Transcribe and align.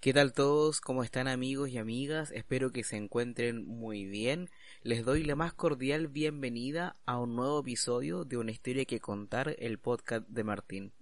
¿Qué 0.00 0.12
tal 0.12 0.32
todos? 0.32 0.80
¿Cómo 0.80 1.02
están 1.02 1.26
amigos 1.26 1.70
y 1.70 1.78
amigas? 1.78 2.30
Espero 2.30 2.70
que 2.70 2.84
se 2.84 2.96
encuentren 2.96 3.66
muy 3.66 4.04
bien. 4.04 4.48
Les 4.84 5.04
doy 5.04 5.24
la 5.24 5.34
más 5.34 5.52
cordial 5.54 6.06
bienvenida 6.06 6.94
a 7.04 7.18
un 7.18 7.34
nuevo 7.34 7.58
episodio 7.58 8.24
de 8.24 8.36
Una 8.36 8.52
historia 8.52 8.84
que 8.84 9.00
contar, 9.00 9.56
el 9.58 9.80
podcast 9.80 10.24
de 10.28 10.44
Martín. 10.44 10.92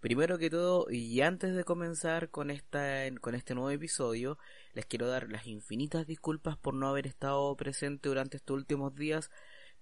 Primero 0.00 0.36
que 0.36 0.50
todo, 0.50 0.86
y 0.90 1.18
antes 1.22 1.54
de 1.54 1.64
comenzar 1.64 2.28
con, 2.28 2.50
esta, 2.50 3.04
con 3.22 3.34
este 3.34 3.54
nuevo 3.54 3.70
episodio, 3.70 4.36
les 4.74 4.84
quiero 4.84 5.08
dar 5.08 5.30
las 5.30 5.46
infinitas 5.46 6.06
disculpas 6.06 6.58
por 6.58 6.74
no 6.74 6.88
haber 6.88 7.06
estado 7.06 7.56
presente 7.56 8.10
durante 8.10 8.36
estos 8.36 8.54
últimos 8.54 8.94
días, 8.94 9.30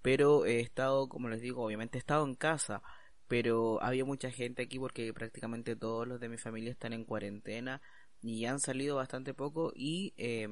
pero 0.01 0.45
he 0.47 0.61
estado, 0.61 1.09
como 1.09 1.29
les 1.29 1.41
digo, 1.41 1.65
obviamente 1.65 1.99
he 1.99 2.01
estado 2.01 2.25
en 2.25 2.37
casa, 2.37 2.83
pero 3.27 3.83
había 3.83 4.05
mucha 4.05 4.31
gente 4.31 4.63
aquí 4.63 4.79
porque 4.79 5.13
prácticamente 5.13 5.75
todos 5.75 6.07
los 6.07 6.21
de 6.21 6.29
mi 6.29 6.37
familia 6.37 6.71
están 6.71 6.93
en 6.93 7.05
cuarentena 7.05 7.83
y 8.23 8.45
han 8.45 8.61
salido 8.61 8.97
bastante 8.97 9.35
poco 9.35 9.73
y 9.75 10.15
eh, 10.17 10.49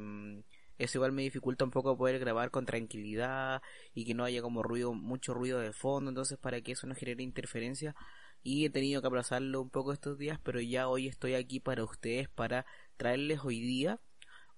eso 0.79 0.99
igual 0.99 1.13
me 1.13 1.23
dificulta 1.23 1.65
un 1.65 1.73
poco 1.73 1.97
poder 1.97 2.21
grabar 2.21 2.51
con 2.51 2.65
tranquilidad 2.65 3.63
y 3.95 4.05
que 4.05 4.15
no 4.15 4.25
haya 4.25 4.41
como 4.43 4.63
ruido, 4.63 4.95
mucho 4.95 5.35
ruido 5.35 5.59
de 5.59 5.73
fondo, 5.73 6.09
entonces 6.11 6.39
para 6.39 6.61
que 6.61 6.73
eso 6.73 6.87
no 6.87 6.95
genere 6.95 7.23
interferencia. 7.23 7.97
Y 8.45 8.65
he 8.65 8.71
tenido 8.71 9.01
que 9.01 9.09
aplazarlo 9.09 9.61
un 9.61 9.71
poco 9.71 9.93
estos 9.93 10.17
días, 10.17 10.39
pero 10.43 10.61
ya 10.61 10.89
hoy 10.89 11.09
estoy 11.09 11.35
aquí 11.35 11.59
para 11.59 11.83
ustedes 11.83 12.29
para 12.29 12.65
traerles 12.97 13.41
hoy 13.45 13.61
día 13.61 14.01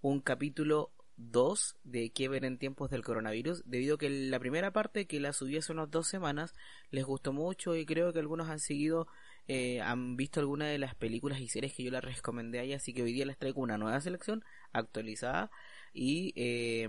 un 0.02 0.20
capítulo 0.20 0.92
2 1.16 1.76
de 1.84 2.10
qué 2.10 2.28
ver 2.28 2.44
en 2.44 2.58
tiempos 2.58 2.90
del 2.90 3.02
coronavirus, 3.02 3.62
debido 3.64 3.94
a 3.94 3.98
que 3.98 4.10
la 4.10 4.38
primera 4.38 4.72
parte 4.72 5.06
que 5.06 5.20
la 5.20 5.32
subí 5.32 5.56
hace 5.56 5.72
unas 5.72 5.90
dos 5.90 6.06
semanas 6.06 6.52
les 6.90 7.04
gustó 7.04 7.32
mucho 7.32 7.74
y 7.74 7.86
creo 7.86 8.12
que 8.12 8.18
algunos 8.18 8.48
han 8.50 8.60
seguido 8.60 9.08
eh, 9.52 9.80
han 9.80 10.16
visto 10.16 10.38
alguna 10.38 10.68
de 10.68 10.78
las 10.78 10.94
películas 10.94 11.40
y 11.40 11.48
series 11.48 11.74
que 11.74 11.82
yo 11.82 11.90
les 11.90 12.04
recomendé 12.04 12.60
ahí, 12.60 12.72
así 12.72 12.94
que 12.94 13.02
hoy 13.02 13.12
día 13.12 13.26
les 13.26 13.36
traigo 13.36 13.60
una 13.60 13.78
nueva 13.78 14.00
selección 14.00 14.44
actualizada 14.72 15.50
y 15.92 16.32
eh, 16.36 16.88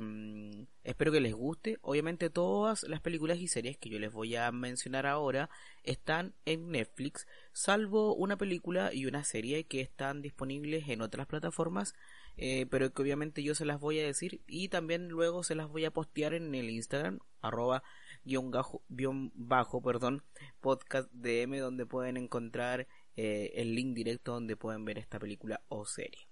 espero 0.83 1.11
que 1.11 1.21
les 1.21 1.33
guste. 1.33 1.79
Obviamente 1.81 2.29
todas 2.29 2.83
las 2.83 3.01
películas 3.01 3.39
y 3.39 3.47
series 3.47 3.79
que 3.79 3.89
yo 3.89 3.97
les 3.97 4.13
voy 4.13 4.35
a 4.35 4.51
mencionar 4.51 5.07
ahora 5.07 5.49
están 5.81 6.35
en 6.45 6.69
Netflix, 6.69 7.25
salvo 7.51 8.13
una 8.13 8.37
película 8.37 8.93
y 8.93 9.07
una 9.07 9.23
serie 9.23 9.63
que 9.63 9.81
están 9.81 10.21
disponibles 10.21 10.87
en 10.87 11.01
otras 11.01 11.25
plataformas, 11.25 11.95
eh, 12.37 12.67
pero 12.69 12.93
que 12.93 13.01
obviamente 13.01 13.41
yo 13.41 13.55
se 13.55 13.65
las 13.65 13.79
voy 13.79 13.99
a 13.99 14.05
decir 14.05 14.41
y 14.45 14.69
también 14.69 15.07
luego 15.09 15.41
se 15.41 15.55
las 15.55 15.67
voy 15.67 15.85
a 15.85 15.91
postear 15.91 16.35
en 16.35 16.53
el 16.53 16.69
Instagram, 16.69 17.21
arroba 17.41 17.81
guion, 18.23 19.31
bajo, 19.36 19.81
perdón, 19.81 20.23
podcast 20.59 21.11
DM 21.11 21.59
donde 21.59 21.86
pueden 21.86 22.17
encontrar 22.17 22.88
eh, 23.16 23.52
el 23.55 23.75
link 23.75 23.95
directo 23.95 24.33
donde 24.33 24.55
pueden 24.55 24.86
ver 24.86 24.97
esta 24.97 25.19
película 25.19 25.61
o 25.67 25.86
serie. 25.86 26.28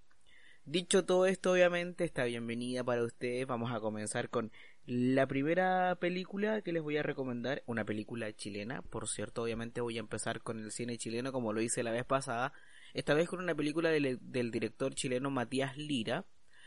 Dicho 0.65 1.03
todo 1.03 1.25
esto, 1.25 1.53
obviamente, 1.53 2.03
esta 2.03 2.25
bienvenida 2.25 2.83
para 2.83 3.03
ustedes. 3.03 3.47
Vamos 3.47 3.71
a 3.71 3.79
comenzar 3.79 4.29
con 4.29 4.51
la 4.85 5.25
primera 5.25 5.95
película 5.99 6.61
que 6.61 6.71
les 6.71 6.83
voy 6.83 6.97
a 6.97 7.01
recomendar, 7.01 7.63
una 7.65 7.85
película 7.85 8.31
chilena. 8.33 8.83
Por 8.83 9.07
cierto, 9.07 9.41
obviamente 9.41 9.81
voy 9.81 9.97
a 9.97 10.01
empezar 10.01 10.41
con 10.43 10.59
el 10.59 10.71
cine 10.71 10.97
chileno 10.97 11.31
como 11.31 11.53
lo 11.53 11.61
hice 11.61 11.81
la 11.81 11.89
vez 11.89 12.05
pasada. 12.05 12.53
Esta 12.93 13.15
vez 13.15 13.27
con 13.27 13.39
una 13.39 13.55
película 13.55 13.89
del, 13.89 14.19
director 14.51 14.93
chileno 14.93 15.31
Matías 15.31 15.75
Lira. 15.75 16.25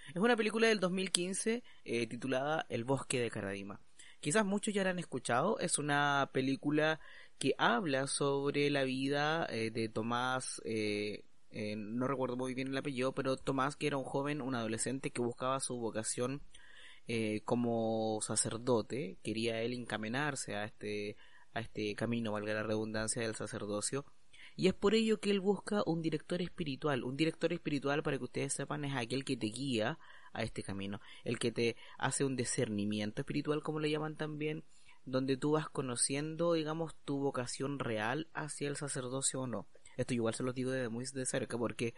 Es 0.09 0.21
una 0.21 0.37
película 0.37 0.67
del 0.67 0.81
2015 0.81 1.63
eh, 1.85 2.07
titulada 2.09 2.67
El 2.69 2.83
bosque 2.83 3.21
de 3.21 3.31
Caradima. 3.31 3.81
Quizás 4.23 4.47
muchos 4.47 4.73
ya 4.73 4.85
la 4.85 4.91
han 4.91 5.01
escuchado, 5.01 5.59
es 5.59 5.79
una 5.79 6.31
película 6.33 7.01
que 7.39 7.57
habla 7.59 8.07
sobre 8.07 8.71
la 8.71 8.85
vida 8.85 9.49
eh, 9.51 9.73
de 9.73 9.89
Tomás, 9.89 10.63
eh, 10.65 11.25
eh, 11.51 11.75
no 11.77 12.07
recuerdo 12.07 12.37
muy 12.37 12.55
bien 12.55 12.69
el 12.69 12.77
apellido, 12.77 13.13
pero 13.17 13.37
Tomás 13.37 13.75
que 13.75 13.89
era 13.89 13.97
un 13.97 14.05
joven, 14.05 14.41
un 14.41 14.55
adolescente 14.55 15.11
que 15.11 15.21
buscaba 15.21 15.59
su 15.59 15.77
vocación 15.77 16.41
como 17.45 18.21
sacerdote, 18.23 19.19
quería 19.25 19.61
él 19.61 19.73
encaminarse 19.73 20.55
a 20.55 20.65
este, 20.65 21.17
a 21.53 21.61
este 21.61 21.97
camino, 21.97 22.31
valga 22.31 22.55
la 22.55 22.63
redundancia 22.63 23.23
del 23.23 23.35
sacerdocio, 23.35 24.07
y 24.55 24.69
es 24.69 24.75
por 24.75 24.95
ello 24.95 25.19
que 25.19 25.33
él 25.33 25.41
busca 25.41 25.83
un 25.85 26.01
director 26.01 26.41
espiritual. 26.43 27.03
Un 27.03 27.17
director 27.17 27.53
espiritual, 27.53 28.03
para 28.05 28.19
que 28.19 28.25
ustedes 28.25 28.53
sepan, 28.53 28.85
es 28.85 28.95
aquel 28.95 29.25
que 29.25 29.37
te 29.37 29.49
guía 29.49 29.99
a 30.33 30.43
este 30.43 30.63
camino, 30.63 31.01
el 31.25 31.39
que 31.39 31.53
te 31.53 31.77
hace 31.99 32.25
un 32.25 32.37
discernimiento 32.37 33.23
espiritual, 33.23 33.63
como 33.63 33.81
le 33.81 33.91
llaman 33.91 34.17
también, 34.17 34.65
donde 35.05 35.37
tú 35.37 35.53
vas 35.53 35.69
conociendo, 35.69 36.53
digamos, 36.55 36.95
tu 37.05 37.19
vocación 37.19 37.79
real 37.79 38.29
hacia 38.35 38.69
el 38.69 38.77
sacerdocio 38.77 39.43
o 39.43 39.47
no. 39.47 39.67
Esto 39.97 40.15
igual 40.15 40.35
se 40.35 40.43
lo 40.43 40.53
digo 40.53 40.71
desde 40.71 40.89
muy 40.89 41.05
de 41.05 41.27
cerca 41.27 41.59
porque 41.59 41.95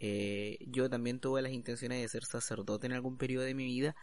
eh, 0.00 0.58
yo 0.66 0.90
también 0.90 1.20
tuve 1.20 1.42
las 1.42 1.52
intenciones 1.52 2.02
de 2.02 2.08
ser 2.08 2.24
sacerdote 2.24 2.86
en 2.86 2.92
algún 2.92 3.18
periodo 3.18 3.44
de 3.44 3.54
mi 3.54 3.64
vida 3.66 3.94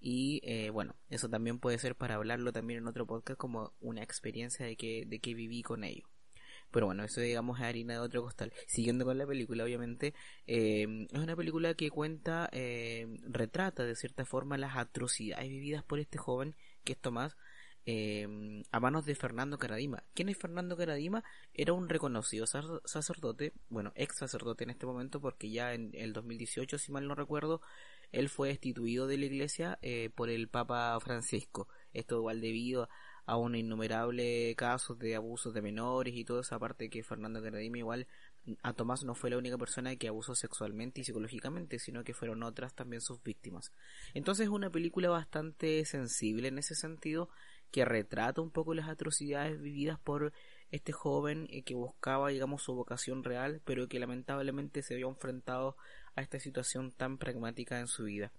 y 0.00 0.40
eh, 0.44 0.70
bueno, 0.70 0.96
eso 1.08 1.28
también 1.28 1.58
puede 1.58 1.78
ser 1.78 1.96
para 1.96 2.16
hablarlo 2.16 2.52
también 2.52 2.80
en 2.80 2.88
otro 2.88 3.06
podcast 3.06 3.38
como 3.38 3.72
una 3.80 4.02
experiencia 4.02 4.66
de 4.66 4.76
que, 4.76 5.04
de 5.06 5.20
que 5.20 5.34
viví 5.34 5.62
con 5.62 5.84
ello. 5.84 6.08
Pero 6.70 6.86
bueno, 6.86 7.04
eso 7.04 7.20
digamos 7.20 7.58
es 7.58 7.64
harina 7.64 7.94
de 7.94 8.00
otro 8.00 8.22
costal. 8.22 8.52
Siguiendo 8.66 9.04
con 9.04 9.18
la 9.18 9.26
película, 9.26 9.64
obviamente, 9.64 10.14
eh, 10.46 11.06
es 11.10 11.18
una 11.18 11.36
película 11.36 11.74
que 11.74 11.90
cuenta, 11.90 12.48
eh, 12.52 13.06
retrata 13.22 13.84
de 13.84 13.96
cierta 13.96 14.24
forma 14.24 14.58
las 14.58 14.76
atrocidades 14.76 15.48
vividas 15.48 15.82
por 15.82 15.98
este 15.98 16.18
joven, 16.18 16.54
que 16.84 16.92
es 16.92 16.98
Tomás, 16.98 17.36
eh, 17.86 18.62
a 18.70 18.80
manos 18.80 19.06
de 19.06 19.14
Fernando 19.14 19.58
Caradima. 19.58 20.04
¿Quién 20.14 20.28
es 20.28 20.36
Fernando 20.36 20.76
Caradima? 20.76 21.24
Era 21.54 21.72
un 21.72 21.88
reconocido 21.88 22.44
sacerdote, 22.46 23.54
bueno, 23.70 23.92
ex 23.94 24.18
sacerdote 24.18 24.64
en 24.64 24.70
este 24.70 24.84
momento, 24.84 25.20
porque 25.20 25.50
ya 25.50 25.72
en 25.72 25.92
el 25.94 26.12
2018, 26.12 26.76
si 26.78 26.92
mal 26.92 27.08
no 27.08 27.14
recuerdo, 27.14 27.62
él 28.12 28.28
fue 28.28 28.48
destituido 28.48 29.06
de 29.06 29.16
la 29.16 29.24
iglesia 29.24 29.78
por 30.14 30.28
el 30.28 30.48
Papa 30.48 30.98
Francisco. 31.00 31.68
Esto 31.94 32.16
igual 32.16 32.42
debido 32.42 32.88
a 33.28 33.36
un 33.36 33.54
innumerable 33.54 34.54
casos 34.56 34.98
de 34.98 35.14
abusos 35.14 35.52
de 35.52 35.60
menores 35.60 36.14
y 36.14 36.24
todo 36.24 36.40
esa 36.40 36.58
parte 36.58 36.88
que 36.88 37.02
Fernando 37.02 37.42
Caradima 37.42 37.76
igual 37.76 38.06
a 38.62 38.72
Tomás 38.72 39.04
no 39.04 39.14
fue 39.14 39.28
la 39.28 39.36
única 39.36 39.58
persona 39.58 39.94
que 39.96 40.08
abusó 40.08 40.34
sexualmente 40.34 41.02
y 41.02 41.04
psicológicamente, 41.04 41.78
sino 41.78 42.04
que 42.04 42.14
fueron 42.14 42.42
otras 42.42 42.74
también 42.74 43.02
sus 43.02 43.22
víctimas. 43.22 43.70
Entonces 44.14 44.44
es 44.44 44.50
una 44.50 44.70
película 44.70 45.10
bastante 45.10 45.84
sensible 45.84 46.48
en 46.48 46.56
ese 46.56 46.74
sentido, 46.74 47.28
que 47.70 47.84
retrata 47.84 48.40
un 48.40 48.50
poco 48.50 48.72
las 48.72 48.88
atrocidades 48.88 49.60
vividas 49.60 49.98
por 49.98 50.32
este 50.70 50.92
joven 50.92 51.46
eh, 51.50 51.64
que 51.64 51.74
buscaba, 51.74 52.30
digamos, 52.30 52.62
su 52.62 52.74
vocación 52.74 53.24
real, 53.24 53.60
pero 53.66 53.88
que 53.88 53.98
lamentablemente 53.98 54.82
se 54.82 54.96
vio 54.96 55.10
enfrentado 55.10 55.76
a 56.14 56.22
esta 56.22 56.40
situación 56.40 56.92
tan 56.92 57.18
pragmática 57.18 57.78
en 57.78 57.88
su 57.88 58.04
vida. 58.04 58.32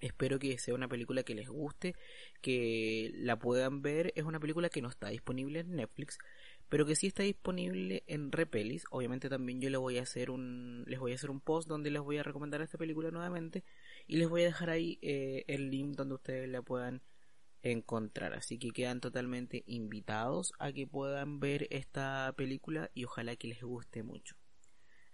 Espero 0.00 0.38
que 0.38 0.58
sea 0.58 0.74
una 0.74 0.88
película 0.88 1.22
que 1.22 1.34
les 1.34 1.48
guste, 1.48 1.94
que 2.40 3.10
la 3.14 3.38
puedan 3.38 3.82
ver. 3.82 4.12
Es 4.16 4.24
una 4.24 4.40
película 4.40 4.68
que 4.68 4.82
no 4.82 4.88
está 4.88 5.08
disponible 5.08 5.60
en 5.60 5.76
Netflix, 5.76 6.18
pero 6.68 6.84
que 6.84 6.96
sí 6.96 7.06
está 7.06 7.22
disponible 7.22 8.04
en 8.06 8.32
Repelis. 8.32 8.84
Obviamente 8.90 9.28
también 9.28 9.60
yo 9.60 9.70
les 9.70 9.80
voy 9.80 9.98
a 9.98 10.02
hacer 10.02 10.30
un 10.30 10.84
les 10.86 10.98
voy 10.98 11.12
a 11.12 11.14
hacer 11.14 11.30
un 11.30 11.40
post 11.40 11.68
donde 11.68 11.90
les 11.90 12.02
voy 12.02 12.18
a 12.18 12.22
recomendar 12.22 12.60
esta 12.60 12.78
película 12.78 13.10
nuevamente 13.10 13.64
y 14.06 14.16
les 14.16 14.28
voy 14.28 14.42
a 14.42 14.46
dejar 14.46 14.70
ahí 14.70 14.98
eh, 15.02 15.44
el 15.46 15.70
link 15.70 15.96
donde 15.96 16.14
ustedes 16.14 16.48
la 16.48 16.62
puedan 16.62 17.02
encontrar. 17.62 18.34
Así 18.34 18.58
que 18.58 18.70
quedan 18.70 19.00
totalmente 19.00 19.64
invitados 19.66 20.52
a 20.58 20.72
que 20.72 20.86
puedan 20.86 21.40
ver 21.40 21.66
esta 21.70 22.32
película 22.36 22.90
y 22.94 23.04
ojalá 23.04 23.36
que 23.36 23.48
les 23.48 23.62
guste 23.62 24.02
mucho. 24.02 24.36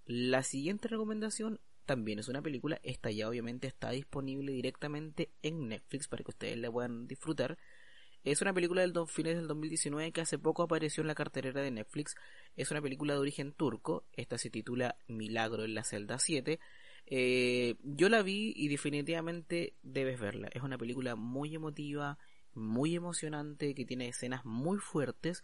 La 0.04 0.42
siguiente 0.42 0.88
recomendación 0.88 1.60
también 1.84 2.18
es 2.18 2.28
una 2.28 2.42
película, 2.42 2.80
esta 2.82 3.10
ya 3.10 3.28
obviamente 3.28 3.66
está 3.66 3.90
disponible 3.90 4.52
directamente 4.52 5.30
en 5.42 5.68
Netflix 5.68 6.08
para 6.08 6.22
que 6.24 6.30
ustedes 6.30 6.58
la 6.58 6.70
puedan 6.70 7.06
disfrutar. 7.06 7.58
Es 8.24 8.40
una 8.40 8.54
película 8.54 8.82
del 8.82 8.92
fines 9.08 9.36
del 9.36 9.48
2019 9.48 10.12
que 10.12 10.20
hace 10.20 10.38
poco 10.38 10.62
apareció 10.62 11.00
en 11.00 11.08
la 11.08 11.14
carterera 11.14 11.60
de 11.60 11.72
Netflix. 11.72 12.14
Es 12.56 12.70
una 12.70 12.80
película 12.80 13.14
de 13.14 13.18
origen 13.18 13.52
turco. 13.52 14.04
Esta 14.12 14.38
se 14.38 14.48
titula 14.48 14.96
Milagro 15.08 15.64
en 15.64 15.74
la 15.74 15.82
celda 15.82 16.20
7. 16.20 16.60
Eh, 17.06 17.74
yo 17.82 18.08
la 18.08 18.22
vi 18.22 18.52
y 18.54 18.68
definitivamente 18.68 19.74
debes 19.82 20.20
verla. 20.20 20.48
Es 20.52 20.62
una 20.62 20.78
película 20.78 21.16
muy 21.16 21.54
emotiva, 21.56 22.16
muy 22.54 22.94
emocionante, 22.94 23.74
que 23.74 23.84
tiene 23.84 24.06
escenas 24.06 24.44
muy 24.44 24.78
fuertes, 24.78 25.42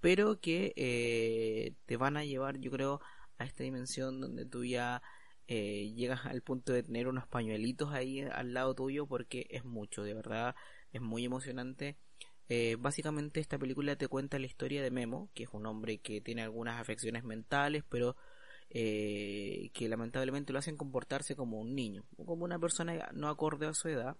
pero 0.00 0.40
que 0.40 0.72
eh, 0.74 1.74
te 1.86 1.96
van 1.96 2.16
a 2.16 2.24
llevar, 2.24 2.58
yo 2.58 2.72
creo, 2.72 3.00
a 3.38 3.44
esta 3.44 3.62
dimensión 3.62 4.20
donde 4.20 4.44
tú 4.44 4.64
ya 4.64 5.02
eh, 5.50 5.94
llegas 5.94 6.26
al 6.26 6.42
punto 6.42 6.74
de 6.74 6.82
tener 6.82 7.08
unos 7.08 7.26
pañuelitos 7.26 7.94
ahí 7.94 8.20
al 8.20 8.52
lado 8.52 8.74
tuyo 8.74 9.06
porque 9.06 9.46
es 9.48 9.64
mucho, 9.64 10.02
de 10.02 10.12
verdad, 10.12 10.54
es 10.92 11.00
muy 11.00 11.24
emocionante. 11.24 11.96
Eh, 12.50 12.76
básicamente 12.78 13.40
esta 13.40 13.58
película 13.58 13.96
te 13.96 14.08
cuenta 14.08 14.38
la 14.38 14.46
historia 14.46 14.82
de 14.82 14.90
Memo, 14.90 15.30
que 15.34 15.44
es 15.44 15.48
un 15.52 15.64
hombre 15.64 15.98
que 16.00 16.20
tiene 16.20 16.42
algunas 16.42 16.78
afecciones 16.78 17.24
mentales, 17.24 17.82
pero 17.88 18.14
eh, 18.68 19.70
que 19.72 19.88
lamentablemente 19.88 20.52
lo 20.52 20.58
hacen 20.58 20.76
comportarse 20.76 21.34
como 21.34 21.58
un 21.58 21.74
niño, 21.74 22.04
como 22.26 22.44
una 22.44 22.58
persona 22.58 23.08
no 23.14 23.28
acorde 23.28 23.66
a 23.66 23.72
su 23.72 23.88
edad. 23.88 24.18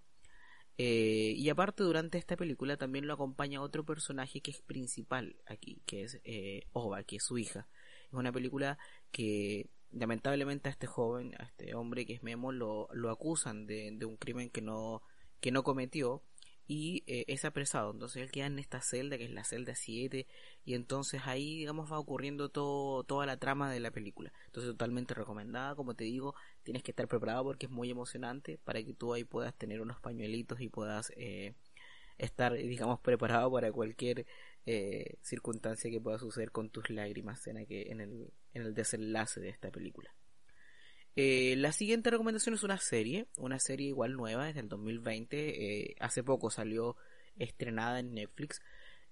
y 0.79 1.49
aparte 1.51 1.83
durante 1.83 2.19
esta 2.19 2.37
película 2.37 2.77
también 2.79 3.07
lo 3.07 3.15
acompaña 3.15 3.61
otro 3.61 3.85
personaje 3.85 4.41
que 4.41 4.53
es 4.53 4.63
principal 4.63 5.37
aquí, 5.47 5.83
que 5.87 6.05
es 6.05 6.21
Ova, 6.73 7.03
que 7.05 7.17
es 7.17 7.25
su 7.25 7.37
hija. 7.37 7.69
Es 8.07 8.15
una 8.15 8.33
película 8.33 8.79
que 9.11 9.69
lamentablemente 9.93 10.69
a 10.69 10.73
este 10.73 10.87
joven, 10.87 11.35
a 11.39 11.45
este 11.45 11.75
hombre 11.75 12.07
que 12.07 12.15
es 12.15 12.23
Memo, 12.23 12.53
lo, 12.53 12.89
lo 12.93 13.11
acusan 13.11 13.67
de, 13.67 13.91
de 13.93 14.07
un 14.07 14.17
crimen 14.17 14.51
que 14.51 14.63
no, 14.63 15.03
que 15.41 15.51
no 15.53 15.63
cometió 15.63 16.23
y 16.69 17.03
eh, 17.07 17.25
es 17.29 17.45
apresado. 17.45 17.91
Entonces 17.91 18.23
él 18.23 18.31
queda 18.31 18.47
en 18.47 18.59
esta 18.59 18.81
celda 18.83 19.19
que 19.19 19.25
es 19.25 19.31
la 19.31 19.45
celda 19.45 19.75
7 19.75 20.27
y 20.65 20.75
entonces 20.75 21.23
ahí 21.25 21.59
digamos 21.59 21.91
va 21.91 21.99
ocurriendo 21.99 22.51
todo, 22.51 23.03
toda 23.05 23.27
la 23.27 23.39
trama 23.39 23.73
de 23.73 23.81
la 23.81 23.91
película. 23.91 24.33
Entonces 24.47 24.71
totalmente 24.71 25.15
recomendada, 25.15 25.75
como 25.75 25.95
te 25.95 26.05
digo, 26.05 26.35
tienes 26.63 26.83
que 26.83 26.93
estar 26.93 27.09
preparado 27.09 27.43
porque 27.45 27.67
es 27.67 27.73
muy 27.73 27.91
emocionante 27.91 28.59
para 28.65 28.83
que 28.83 28.93
tú 28.95 29.15
ahí 29.15 29.25
puedas 29.25 29.55
tener 29.57 29.81
unos 29.81 29.99
pañuelitos 30.01 30.61
y 30.61 30.69
puedas 30.69 31.11
eh, 31.17 31.55
estar 32.19 32.53
digamos 32.55 33.01
preparado 33.01 33.51
para 33.51 33.73
cualquier 33.73 34.27
eh, 34.71 35.17
circunstancia 35.23 35.91
que 35.91 35.99
pueda 35.99 36.19
suceder 36.19 36.51
con 36.51 36.69
tus 36.69 36.91
lágrimas 36.91 37.47
en, 37.47 37.57
el, 37.57 37.67
en 38.53 38.63
el 38.63 38.75
desenlace 38.75 39.41
de 39.41 39.49
esta 39.49 39.71
película. 39.71 40.15
Eh, 41.17 41.57
la 41.57 41.73
siguiente 41.73 42.11
recomendación 42.11 42.55
es 42.55 42.63
una 42.63 42.77
serie, 42.77 43.29
una 43.39 43.59
serie 43.59 43.89
igual 43.89 44.13
nueva, 44.13 44.51
es 44.51 44.55
del 44.55 44.69
2020, 44.69 45.37
eh, 45.87 45.97
hace 46.01 46.23
poco 46.23 46.51
salió 46.51 46.97
estrenada 47.39 47.99
en 48.01 48.13
Netflix, 48.13 48.61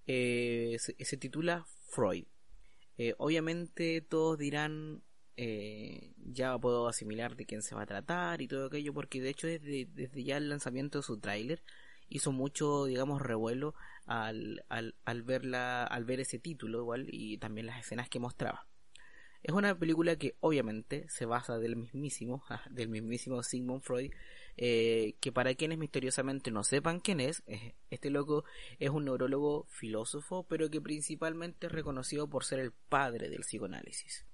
eh, 0.07 0.77
se, 0.79 1.17
titula 1.17 1.65
Freud. 1.89 2.27
obviamente 3.17 4.03
todos 4.03 4.37
dirán, 4.37 5.03
ya 5.37 6.59
puedo 6.59 6.87
asimilar 6.87 7.35
de 7.35 7.47
quién 7.47 7.63
se 7.63 7.75
va 7.75 7.85
a 7.85 7.87
tratar 7.87 8.43
y 8.43 8.47
todo 8.47 8.67
aquello, 8.67 8.93
porque 8.93 9.23
de 9.23 9.31
hecho 9.31 9.47
desde, 9.47 9.87
desde 9.87 10.23
ya 10.23 10.37
el 10.37 10.51
lanzamiento 10.51 10.99
de 10.99 11.03
su 11.03 11.19
tráiler 11.19 11.63
hizo 12.09 12.31
mucho, 12.31 12.85
digamos, 12.85 13.23
revuelo 13.23 13.75
al, 14.07 14.65
al, 14.69 14.95
al, 15.05 15.23
verla, 15.23 15.85
al 15.85 16.05
ver 16.05 16.21
ese 16.21 16.39
título 16.39 16.81
igual 16.81 17.07
y 17.09 17.39
también 17.39 17.67
las 17.67 17.81
escenas 17.81 18.09
que 18.09 18.19
mostraba. 18.19 18.67
Es 19.43 19.55
una 19.55 19.79
película 19.79 20.17
que 20.17 20.37
obviamente 20.41 21.07
se 21.09 21.25
basa 21.25 21.59
del 21.59 21.77
mismísimo, 21.77 22.45
del 22.71 22.89
mismísimo 22.89 23.43
Sigmund 23.43 23.83
Freud, 23.83 24.11
eh, 24.57 25.15
que 25.21 25.31
para 25.31 25.55
quienes 25.55 25.79
misteriosamente 25.79 26.51
no 26.51 26.65
sepan 26.65 27.01
quién 27.01 27.21
es, 27.21 27.43
este 27.91 28.11
loco 28.11 28.45
es 28.79 28.91
un 28.91 29.05
neurólogo 29.05 29.67
filósofo, 29.69 30.47
pero 30.49 30.71
que 30.71 30.81
principalmente 30.81 31.67
es 31.67 31.73
reconocido 31.73 32.29
por 32.29 32.45
ser 32.45 32.59
el 32.59 32.73
padre 32.73 33.29
del 33.29 33.43
psicoanálisis. 33.43 34.27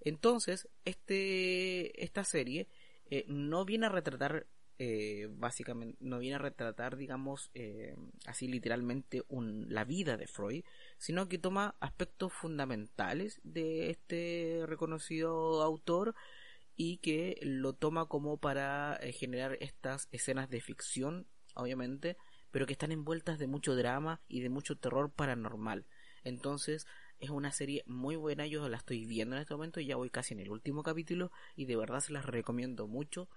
Entonces, 0.00 0.68
este, 0.84 2.02
esta 2.04 2.24
serie 2.24 2.68
eh, 3.06 3.24
no 3.28 3.64
viene 3.64 3.86
a 3.86 3.90
retratar 3.90 4.46
eh, 4.84 5.28
básicamente 5.30 5.96
no 6.00 6.18
viene 6.18 6.34
a 6.34 6.40
retratar, 6.40 6.96
digamos, 6.96 7.52
eh, 7.54 7.94
así 8.26 8.48
literalmente 8.48 9.22
la 9.30 9.84
vida 9.84 10.16
de 10.16 10.26
Freud, 10.26 10.64
sino 10.98 11.28
que 11.28 11.38
toma 11.38 11.76
aspectos 11.78 12.32
fundamentales 12.32 13.40
de 13.44 13.90
este 13.90 14.64
reconocido 14.66 15.62
autor 15.62 16.16
y 16.74 16.96
que 16.96 17.38
lo 17.42 17.74
toma 17.74 18.06
como 18.06 18.38
para 18.38 18.96
eh, 18.96 19.12
generar 19.12 19.56
estas 19.60 20.08
escenas 20.10 20.50
de 20.50 20.60
ficción, 20.60 21.28
obviamente, 21.54 22.16
pero 22.50 22.66
que 22.66 22.72
están 22.72 22.90
envueltas 22.90 23.38
de 23.38 23.46
mucho 23.46 23.76
drama 23.76 24.20
y 24.26 24.40
de 24.40 24.48
mucho 24.48 24.76
terror 24.76 25.12
paranormal. 25.12 25.86
Entonces, 26.24 26.88
es 27.20 27.30
una 27.30 27.52
serie 27.52 27.84
muy 27.86 28.16
buena, 28.16 28.48
yo 28.48 28.68
la 28.68 28.78
estoy 28.78 29.06
viendo 29.06 29.36
en 29.36 29.42
este 29.42 29.54
momento, 29.54 29.78
ya 29.78 29.94
voy 29.94 30.10
casi 30.10 30.34
en 30.34 30.40
el 30.40 30.50
último 30.50 30.82
capítulo 30.82 31.30
y 31.54 31.66
de 31.66 31.76
verdad 31.76 32.00
se 32.00 32.12
las 32.12 32.26
recomiendo 32.26 32.88
mucho 32.88 33.28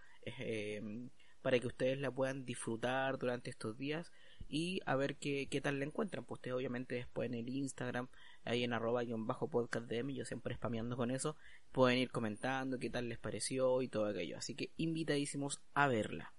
para 1.46 1.60
que 1.60 1.68
ustedes 1.68 2.00
la 2.00 2.10
puedan 2.10 2.44
disfrutar 2.44 3.20
durante 3.20 3.52
estos 3.52 3.78
días 3.78 4.12
y 4.50 4.82
a 4.88 4.96
ver 4.96 5.16
qué, 5.16 5.48
qué 5.48 5.62
tal 5.62 5.78
la 5.78 5.86
encuentran. 5.86 6.26
Pues 6.26 6.40
ustedes 6.40 6.56
obviamente 6.56 6.96
después 6.96 7.28
en 7.28 7.36
el 7.36 7.48
Instagram, 7.48 8.08
ahí 8.46 8.64
en 8.64 8.74
arroba 8.74 9.04
bajo 9.16 9.48
podcast 9.48 9.86
de 9.86 10.04
yo 10.12 10.26
siempre 10.26 10.56
spameando 10.56 10.98
con 10.98 11.12
eso, 11.12 11.38
pueden 11.72 12.00
ir 12.00 12.10
comentando 12.10 12.80
qué 12.80 12.90
tal 12.90 13.10
les 13.10 13.20
pareció 13.20 13.84
y 13.84 13.88
todo 13.88 14.08
aquello. 14.08 14.40
Así 14.40 14.56
que 14.56 14.72
invitadísimos 14.78 15.62
a 15.76 15.88
verla. 15.88 16.34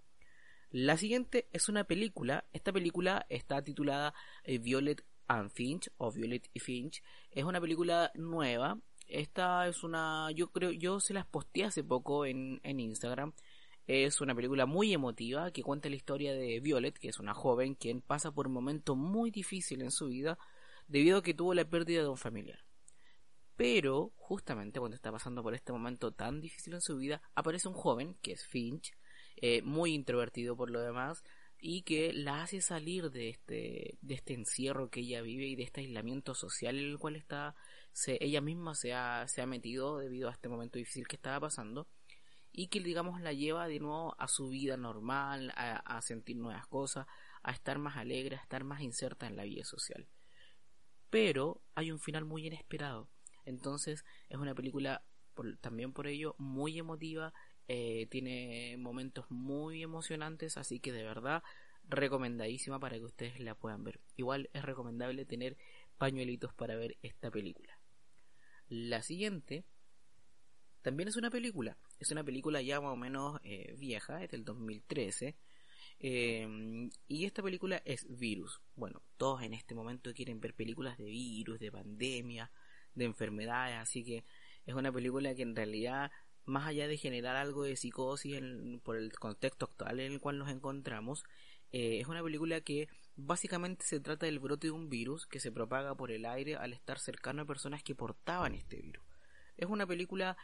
La 0.73 0.97
siguiente 0.97 1.47
es 1.53 1.69
una 1.69 1.85
película. 1.85 2.45
Esta 2.53 2.73
película 2.73 3.27
está 3.29 3.63
titulada 3.63 4.13
eh, 4.43 4.59
Violet 4.59 5.05
and 5.29 5.53
Finch 5.53 5.89
o 5.99 6.11
Violet 6.11 6.51
y 6.53 6.59
Finch. 6.59 7.05
Es 7.31 7.45
una 7.45 7.61
película 7.61 8.11
nueva. 8.17 8.81
Esta 9.07 9.69
es 9.69 9.85
una, 9.85 10.33
yo 10.33 10.51
creo, 10.51 10.73
yo 10.73 10.99
se 10.99 11.15
las 11.15 11.27
posteé 11.27 11.67
hace 11.67 11.85
poco 11.85 12.27
en, 12.27 12.59
en 12.65 12.81
Instagram. 12.81 13.35
Es 13.87 14.21
una 14.21 14.35
película 14.35 14.67
muy 14.67 14.93
emotiva 14.93 15.53
que 15.53 15.63
cuenta 15.63 15.89
la 15.89 15.95
historia 15.95 16.35
de 16.35 16.59
Violet, 16.59 16.99
que 16.99 17.09
es 17.09 17.21
una 17.21 17.35
joven 17.35 17.77
quien 17.77 18.01
pasa 18.01 18.33
por 18.33 18.49
un 18.49 18.53
momento 18.53 18.97
muy 18.97 19.31
difícil 19.31 19.81
en 19.83 19.93
su 19.93 20.09
vida 20.09 20.39
debido 20.89 21.19
a 21.19 21.23
que 21.23 21.35
tuvo 21.35 21.55
la 21.55 21.65
pérdida 21.65 22.03
de 22.03 22.09
un 22.09 22.17
familiar. 22.17 22.65
Pero, 23.57 24.13
justamente 24.17 24.81
cuando 24.81 24.97
está 24.97 25.13
pasando 25.13 25.43
por 25.43 25.55
este 25.55 25.73
momento 25.73 26.13
tan 26.13 26.41
difícil 26.41 26.75
en 26.75 26.81
su 26.81 26.97
vida, 26.97 27.23
aparece 27.35 27.69
un 27.69 27.75
joven, 27.75 28.17
que 28.23 28.33
es 28.33 28.45
Finch, 28.45 28.93
eh, 29.37 29.63
muy 29.63 29.95
introvertido 29.95 30.57
por 30.57 30.71
lo 30.71 30.81
demás, 30.81 31.23
y 31.59 31.83
que 31.83 32.13
la 32.13 32.43
hace 32.43 32.61
salir 32.61 33.11
de 33.11 33.31
este, 33.31 33.99
de 34.03 34.15
este 34.15 34.35
encierro 34.35 34.91
que 34.91 35.01
ella 35.01 35.23
vive 35.23 35.47
y 35.47 35.57
de 35.57 35.63
este 35.63 35.83
aislamiento 35.83 36.35
social 36.35 36.77
en 36.77 36.87
el 36.87 36.99
cual 36.99 37.17
está, 37.17 37.55
se, 37.93 38.19
ella 38.21 38.41
misma 38.41 38.75
se 38.75 38.93
ha, 38.93 39.27
se 39.29 39.43
ha 39.43 39.47
metido 39.47 39.99
debido 39.99 40.29
a 40.29 40.33
este 40.33 40.49
momento 40.49 40.77
difícil 40.79 41.07
que 41.07 41.17
estaba 41.17 41.41
pasando 41.41 41.87
y 42.59 42.69
que 42.69 42.81
digamos 42.81 43.21
la 43.21 43.35
lleva 43.35 43.69
de 43.69 43.79
nuevo 43.79 44.17
a 44.19 44.29
su 44.29 44.49
vida 44.49 44.79
normal, 44.79 45.53
a, 45.55 46.01
sentir 46.01 46.37
nuevas 46.39 46.67
cosas, 46.67 47.07
a 47.43 47.53
estar 47.53 47.79
más 47.79 47.99
alegre, 47.99 48.37
a 48.37 48.41
estar 48.41 48.65
más 48.65 48.81
inserta 48.81 49.27
en 49.27 49.37
la 49.37 49.45
vida 49.45 49.63
social. 49.63 50.09
Pero 51.11 51.61
hay 51.75 51.93
un 51.93 52.01
final 52.01 52.25
muy 52.25 52.47
inesperado. 52.47 53.11
Entonces 53.45 54.07
es 54.31 54.39
una 54.39 54.55
película 54.55 55.05
también 55.61 55.93
por 55.93 56.07
ello 56.07 56.35
muy 56.39 56.79
emotiva, 56.79 57.35
eh, 57.69 58.07
tiene 58.11 58.75
momentos 58.79 59.27
muy 59.29 59.83
emocionantes, 59.83 60.57
así 60.57 60.81
que 60.81 60.93
de 60.93 61.03
verdad 61.03 61.43
recomendadísima 61.85 62.81
para 62.81 62.97
que 62.97 63.05
ustedes 63.05 63.39
la 63.39 63.55
puedan 63.55 63.85
ver. 63.85 64.01
Igual 64.17 64.49
es 64.55 64.65
recomendable 64.65 65.27
tener 65.27 65.59
pañuelitos 65.99 66.55
para 66.55 66.75
ver 66.75 66.97
esta 67.03 67.31
película. 67.31 67.79
La 68.71 69.03
siguiente 69.03 69.67
también 70.81 71.11
es 71.11 71.17
una 71.17 71.31
película. 71.31 71.77
Es 71.99 72.11
una 72.11 72.25
película 72.25 72.61
ya 72.63 72.81
más 72.81 72.93
o 72.93 72.97
menos 72.97 73.41
eh, 73.43 73.75
vieja, 73.79 74.23
es 74.23 74.31
del 74.31 74.45
2013. 74.45 75.37
Eh, 75.99 76.91
y 77.09 77.25
esta 77.25 77.43
película 77.43 77.83
es 77.85 78.07
Virus. 78.09 78.61
Bueno, 78.75 79.03
todos 79.17 79.43
en 79.43 79.55
este 79.55 79.75
momento 79.75 80.13
quieren 80.13 80.41
ver 80.41 80.55
películas 80.55 80.99
de 80.99 81.05
virus, 81.05 81.59
de 81.59 81.73
pandemia, 81.73 82.51
de 82.95 83.05
enfermedades, 83.05 83.77
así 83.77 84.05
que 84.05 84.25
es 84.67 84.75
una 84.75 84.93
película 84.93 85.35
que 85.35 85.43
en 85.43 85.57
realidad, 85.57 86.11
más 86.45 86.67
allá 86.67 86.89
de 86.89 86.99
generar 86.99 87.37
algo 87.37 87.63
de 87.63 87.77
psicosis 87.77 88.41
por 88.83 88.97
el 88.97 89.13
contexto 89.13 89.67
actual 89.67 90.01
en 90.01 90.13
el 90.13 90.21
cual 90.21 90.39
nos 90.39 90.51
encontramos, 90.51 91.25
eh, 91.73 92.01
es 92.01 92.07
una 92.09 92.23
película 92.23 92.61
que 92.61 92.89
básicamente 93.17 93.85
se 93.85 94.01
trata 94.01 94.27
del 94.27 94.39
brote 94.39 94.69
de 94.69 94.73
un 94.73 94.89
virus 94.89 95.27
que 95.27 95.41
se 95.41 95.51
propaga 95.51 95.95
por 95.95 96.11
el 96.11 96.27
aire 96.27 96.57
al 96.57 96.73
estar 96.73 96.99
cercano 96.99 97.43
a 97.43 97.47
personas 97.47 97.83
que 97.83 97.95
portaban 97.95 98.55
este 98.55 98.77
virus. 98.77 99.05
Es 99.57 99.69
una 99.69 99.87
película 99.87 100.37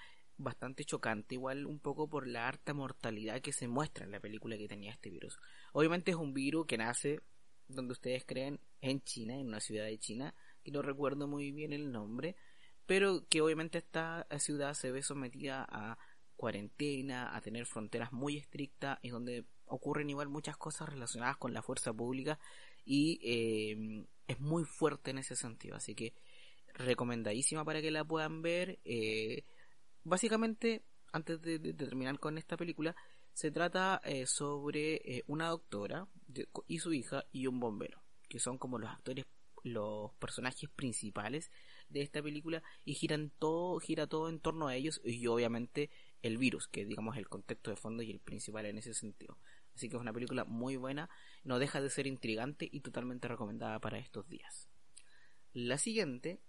bastante 0.43 0.85
chocante, 0.85 1.35
igual 1.35 1.67
un 1.67 1.79
poco 1.79 2.09
por 2.09 2.27
la 2.27 2.49
harta 2.49 2.75
mortalidad 2.75 3.41
que 3.41 3.53
se 3.53 3.69
muestra 3.69 4.05
en 4.05 4.11
la 4.11 4.21
película 4.21 4.57
que 4.57 4.69
tenía 4.69 4.93
este 4.93 5.11
virus. 5.11 5.39
Obviamente 5.73 6.11
es 6.11 6.17
un 6.17 6.35
virus 6.35 6.67
que 6.67 6.79
nace 6.79 7.21
donde 7.69 7.93
ustedes 7.93 8.25
creen 8.25 8.61
en 8.81 9.03
China, 9.03 9.35
en 9.35 9.49
una 9.49 9.61
ciudad 9.61 9.85
de 9.85 9.99
China, 9.99 10.35
que 10.63 10.71
no 10.71 10.83
recuerdo 10.83 11.27
muy 11.27 11.53
bien 11.53 11.73
el 11.73 11.91
nombre, 11.91 12.37
pero 12.87 13.27
que 13.29 13.41
obviamente 13.41 13.79
esta 13.79 14.27
ciudad 14.39 14.75
se 14.75 14.91
ve 14.91 15.03
sometida 15.03 15.67
a 15.69 15.99
cuarentena, 16.37 17.35
a 17.37 17.41
tener 17.41 17.67
fronteras 17.67 18.13
muy 18.13 18.37
estrictas 18.37 18.99
y 19.03 19.11
donde 19.11 19.45
ocurren 19.67 20.11
igual 20.11 20.29
muchas 20.29 20.57
cosas 20.57 20.89
relacionadas 20.89 21.37
con 21.37 21.53
la 21.53 21.63
fuerza 21.63 21.93
pública 21.93 22.39
y 22.85 23.21
eh, 23.23 24.05
es 24.27 24.41
muy 24.41 24.65
fuerte 24.65 25.13
en 25.13 25.19
ese 25.19 25.37
sentido, 25.37 25.77
así 25.77 25.95
que 25.95 26.15
recomendadísima 26.75 27.65
para 27.65 27.81
que 27.81 27.91
la 27.91 28.05
puedan 28.05 28.43
ver. 28.43 28.81
Eh, 28.85 29.45
Básicamente, 30.05 30.83
antes 31.13 31.41
de, 31.43 31.59
terminar 31.75 32.19
con 32.19 32.37
esta 32.37 32.57
película, 32.57 32.97
se 33.33 33.51
trata 33.51 34.01
eh, 34.05 34.27
sobre 34.27 34.97
eh, 34.97 35.25
una 35.27 35.49
doctora 35.49 36.09
y 36.67 36.79
su 36.81 36.93
hija 36.93 37.25
y 37.31 37.47
un 37.47 37.61
bombero, 37.61 38.03
que 38.29 38.41
son 38.41 38.59
como 38.59 38.79
los 38.79 38.91
actores, 38.91 39.25
los 39.63 40.13
personajes 40.15 40.69
principales 40.71 41.51
de 41.89 42.03
esta 42.03 42.21
película 42.21 42.63
y 42.85 42.95
giran 42.95 43.31
todo, 43.39 43.79
gira 43.79 44.09
todo 44.09 44.29
en 44.29 44.41
torno 44.41 44.67
a 44.67 44.75
ellos 44.75 45.01
y 45.05 45.25
obviamente 45.29 45.91
el 46.21 46.37
virus, 46.37 46.67
que 46.67 46.85
digamos 46.85 47.17
el 47.17 47.29
contexto 47.29 47.71
de 47.71 47.77
fondo 47.77 48.03
y 48.03 48.11
el 48.11 48.21
principal 48.21 48.67
en 48.67 48.79
ese 48.79 48.95
sentido. 48.95 49.39
Así 49.75 49.89
que 49.89 49.97
es 49.97 50.03
una 50.03 50.13
película 50.13 50.45
muy 50.45 50.77
buena, 50.77 51.09
no 51.45 51.59
deja 51.59 51.81
de 51.81 51.91
ser 51.91 52.07
intrigante 52.07 52.69
y 52.71 52.81
totalmente 52.81 53.29
recomendada 53.29 53.79
para 53.79 53.99
estos 53.99 54.29
días. 54.29 54.69
La 55.53 55.79
siguiente 55.79 56.41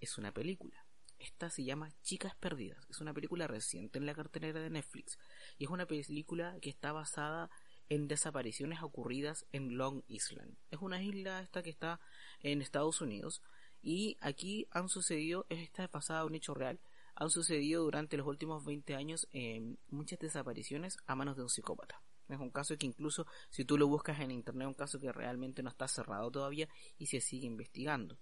es 0.00 0.18
una 0.18 0.32
película 0.32 0.81
esta 1.22 1.50
se 1.50 1.64
llama 1.64 1.92
Chicas 2.02 2.34
Perdidas. 2.36 2.84
Es 2.90 3.00
una 3.00 3.14
película 3.14 3.46
reciente 3.46 3.98
en 3.98 4.06
la 4.06 4.14
cartelera 4.14 4.60
de 4.60 4.70
Netflix. 4.70 5.18
Y 5.56 5.64
es 5.64 5.70
una 5.70 5.86
película 5.86 6.56
que 6.60 6.70
está 6.70 6.92
basada 6.92 7.50
en 7.88 8.08
desapariciones 8.08 8.82
ocurridas 8.82 9.46
en 9.52 9.76
Long 9.76 10.02
Island. 10.08 10.56
Es 10.70 10.80
una 10.80 11.02
isla 11.02 11.40
esta 11.40 11.62
que 11.62 11.70
está 11.70 12.00
en 12.40 12.60
Estados 12.60 13.00
Unidos. 13.00 13.42
Y 13.82 14.16
aquí 14.20 14.66
han 14.70 14.88
sucedido, 14.88 15.46
esta 15.48 15.84
es 15.84 15.90
basada 15.90 16.22
en 16.22 16.26
un 16.26 16.34
hecho 16.34 16.54
real, 16.54 16.80
han 17.14 17.30
sucedido 17.30 17.84
durante 17.84 18.16
los 18.16 18.26
últimos 18.26 18.64
20 18.64 18.94
años 18.94 19.28
eh, 19.32 19.76
muchas 19.90 20.18
desapariciones 20.18 20.96
a 21.06 21.14
manos 21.14 21.36
de 21.36 21.42
un 21.42 21.50
psicópata. 21.50 22.02
Es 22.28 22.38
un 22.38 22.50
caso 22.50 22.76
que 22.78 22.86
incluso 22.86 23.26
si 23.50 23.64
tú 23.64 23.76
lo 23.76 23.86
buscas 23.86 24.20
en 24.20 24.30
internet, 24.30 24.62
es 24.62 24.68
un 24.68 24.74
caso 24.74 24.98
que 24.98 25.12
realmente 25.12 25.62
no 25.62 25.68
está 25.68 25.86
cerrado 25.86 26.30
todavía 26.30 26.68
y 26.98 27.06
se 27.06 27.20
sigue 27.20 27.46
investigando. 27.46 28.18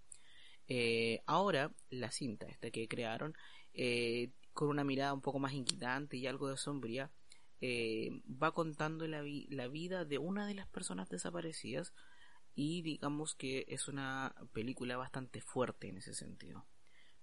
Eh, 0.72 1.20
ahora, 1.26 1.72
la 1.90 2.12
cinta 2.12 2.46
esta 2.46 2.70
que 2.70 2.86
crearon, 2.86 3.34
eh, 3.74 4.30
con 4.52 4.68
una 4.68 4.84
mirada 4.84 5.12
un 5.12 5.20
poco 5.20 5.40
más 5.40 5.52
inquietante 5.52 6.16
y 6.16 6.28
algo 6.28 6.48
de 6.48 6.56
sombría, 6.56 7.10
eh, 7.60 8.22
va 8.24 8.52
contando 8.52 9.04
la, 9.08 9.20
vida 9.68 10.04
de 10.04 10.18
una 10.18 10.46
de 10.46 10.54
las 10.54 10.68
personas 10.68 11.08
desaparecidas 11.08 11.92
y 12.54 12.82
digamos 12.82 13.34
que 13.34 13.64
es 13.68 13.88
una 13.88 14.32
película 14.52 14.96
bastante 14.96 15.40
fuerte 15.40 15.88
en 15.88 15.98
ese 15.98 16.14
sentido. 16.14 16.64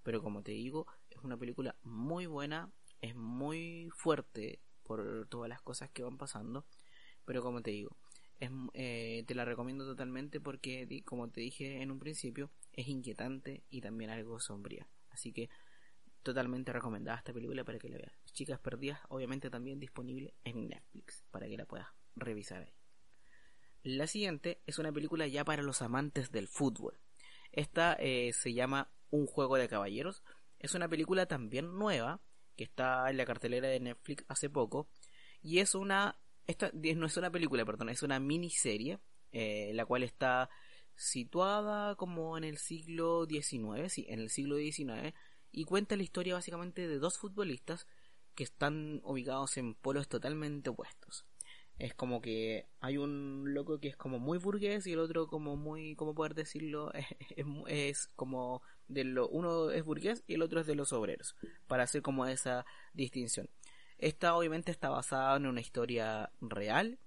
Pero 0.02 0.22
como 0.22 0.42
te 0.42 0.52
digo, 0.52 0.86
es 1.08 1.18
una 1.24 1.38
película 1.38 1.74
muy 1.82 2.26
buena, 2.26 2.70
es 3.00 3.16
muy 3.16 3.88
fuerte 3.94 4.60
por 4.82 5.26
todas 5.30 5.48
las 5.48 5.62
cosas 5.62 5.90
que 5.90 6.02
van 6.02 6.18
pasando, 6.18 6.66
pero 7.24 7.42
como 7.42 7.62
te 7.62 7.70
digo, 7.70 7.96
es, 8.40 8.50
te 9.26 9.34
la 9.34 9.46
recomiendo 9.46 9.86
totalmente 9.86 10.38
porque, 10.38 11.02
como 11.06 11.30
te 11.30 11.40
dije 11.40 11.80
en 11.82 11.90
un 11.90 11.98
principio, 11.98 12.50
es 12.78 12.86
inquietante 12.86 13.64
y 13.70 13.80
también 13.80 14.10
algo 14.10 14.38
sombría. 14.38 14.86
Así 15.10 15.32
que 15.32 15.50
totalmente 16.22 16.72
recomendada 16.72 17.18
esta 17.18 17.32
película 17.32 17.64
para 17.64 17.76
que 17.78 17.88
la 17.88 17.98
veas. 17.98 18.12
Chicas 18.32 18.60
Perdidas, 18.60 19.00
obviamente 19.08 19.50
también 19.50 19.80
disponible 19.80 20.34
en 20.44 20.68
Netflix 20.68 21.24
para 21.32 21.48
que 21.48 21.56
la 21.56 21.66
puedas 21.66 21.88
revisar 22.14 22.62
ahí. 22.62 22.72
La 23.82 24.06
siguiente 24.06 24.62
es 24.64 24.78
una 24.78 24.92
película 24.92 25.26
ya 25.26 25.44
para 25.44 25.62
los 25.62 25.82
amantes 25.82 26.30
del 26.30 26.46
fútbol. 26.46 27.00
Esta 27.50 27.94
eh, 27.94 28.32
se 28.32 28.54
llama 28.54 28.92
Un 29.10 29.26
juego 29.26 29.56
de 29.56 29.68
caballeros. 29.68 30.22
Es 30.60 30.74
una 30.74 30.88
película 30.88 31.26
también 31.26 31.76
nueva 31.78 32.20
que 32.56 32.62
está 32.62 33.10
en 33.10 33.16
la 33.16 33.26
cartelera 33.26 33.66
de 33.66 33.80
Netflix 33.80 34.24
hace 34.28 34.48
poco 34.48 34.88
y 35.42 35.58
es 35.58 35.74
una 35.74 36.20
esta 36.46 36.70
no 36.72 37.06
es 37.06 37.16
una 37.16 37.30
película, 37.30 37.64
perdón, 37.64 37.88
es 37.88 38.02
una 38.02 38.20
miniserie 38.20 39.00
eh, 39.32 39.72
la 39.74 39.84
cual 39.84 40.04
está 40.04 40.48
situada 40.98 41.94
como 41.96 42.36
en 42.36 42.44
el 42.44 42.58
siglo 42.58 43.26
XIX, 43.26 43.90
sí, 43.90 44.06
en 44.08 44.20
el 44.20 44.28
siglo 44.28 44.56
XIX 44.56 45.14
y 45.50 45.64
cuenta 45.64 45.96
la 45.96 46.02
historia 46.02 46.34
básicamente 46.34 46.86
de 46.86 46.98
dos 46.98 47.18
futbolistas 47.18 47.86
que 48.34 48.44
están 48.44 49.00
ubicados 49.04 49.56
en 49.56 49.74
polos 49.74 50.08
totalmente 50.08 50.70
opuestos 50.70 51.24
es 51.78 51.94
como 51.94 52.20
que 52.20 52.66
hay 52.80 52.96
un 52.98 53.54
loco 53.54 53.78
que 53.78 53.88
es 53.88 53.96
como 53.96 54.18
muy 54.18 54.38
burgués 54.38 54.86
y 54.86 54.92
el 54.92 54.98
otro 54.98 55.28
como 55.28 55.56
muy, 55.56 55.94
¿cómo 55.94 56.14
poder 56.14 56.34
decirlo? 56.34 56.92
Es, 57.68 58.08
como 58.16 58.62
de 58.88 59.04
lo, 59.04 59.28
uno 59.28 59.70
es 59.70 59.84
burgués 59.84 60.24
y 60.26 60.34
el 60.34 60.42
otro 60.42 60.60
es 60.60 60.66
de 60.66 60.74
los 60.74 60.92
obreros, 60.92 61.36
para 61.66 61.84
hacer 61.84 62.02
como 62.02 62.26
esa 62.26 62.66
distinción. 62.94 63.48
Esta 63.98 64.34
obviamente 64.34 64.72
está 64.72 64.88
basada 64.88 65.36
en 65.36 65.46
una 65.46 65.60
historia 65.60 66.32
real 66.40 66.98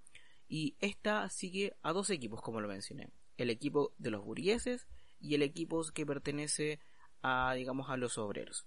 y 0.48 0.76
esta 0.80 1.30
sigue 1.30 1.76
a 1.82 1.92
dos 1.92 2.10
equipos, 2.10 2.42
como 2.42 2.62
lo 2.62 2.68
mencioné. 2.68 3.10
El 3.42 3.50
equipo 3.50 3.94
de 3.98 4.12
los 4.12 4.24
burgueses 4.24 4.88
y 5.20 5.36
el 5.36 5.42
equipo 5.44 5.84
que 5.94 6.06
pertenece 6.06 6.80
a, 7.22 7.54
digamos, 7.56 7.90
a 7.90 7.98
los 7.98 8.18
obreros. 8.18 8.66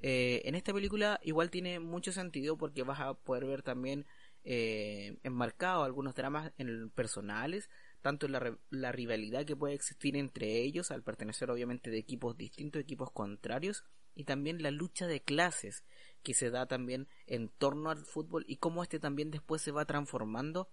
Eh, 0.00 0.42
en 0.44 0.54
esta 0.54 0.72
película 0.72 1.18
igual 1.22 1.50
tiene 1.50 1.80
mucho 1.80 2.12
sentido 2.12 2.56
porque 2.56 2.82
vas 2.82 3.00
a 3.00 3.14
poder 3.14 3.46
ver 3.46 3.62
también 3.62 4.06
eh, 4.44 5.18
enmarcado 5.22 5.82
algunos 5.84 6.14
dramas 6.14 6.52
en 6.58 6.90
personales, 6.90 7.70
tanto 8.02 8.28
la, 8.28 8.56
la 8.70 8.92
rivalidad 8.92 9.44
que 9.44 9.56
puede 9.56 9.74
existir 9.74 10.16
entre 10.16 10.60
ellos 10.60 10.90
al 10.90 11.02
pertenecer 11.02 11.50
obviamente 11.50 11.90
de 11.90 11.98
equipos 11.98 12.36
distintos, 12.36 12.80
equipos 12.80 13.10
contrarios, 13.10 13.84
y 14.14 14.24
también 14.24 14.62
la 14.62 14.70
lucha 14.70 15.06
de 15.06 15.20
clases 15.20 15.84
que 16.22 16.34
se 16.34 16.50
da 16.50 16.66
también 16.66 17.08
en 17.26 17.48
torno 17.48 17.90
al 17.90 18.04
fútbol 18.04 18.44
y 18.48 18.56
cómo 18.56 18.82
este 18.82 18.98
también 18.98 19.30
después 19.30 19.62
se 19.62 19.72
va 19.72 19.84
transformando 19.84 20.68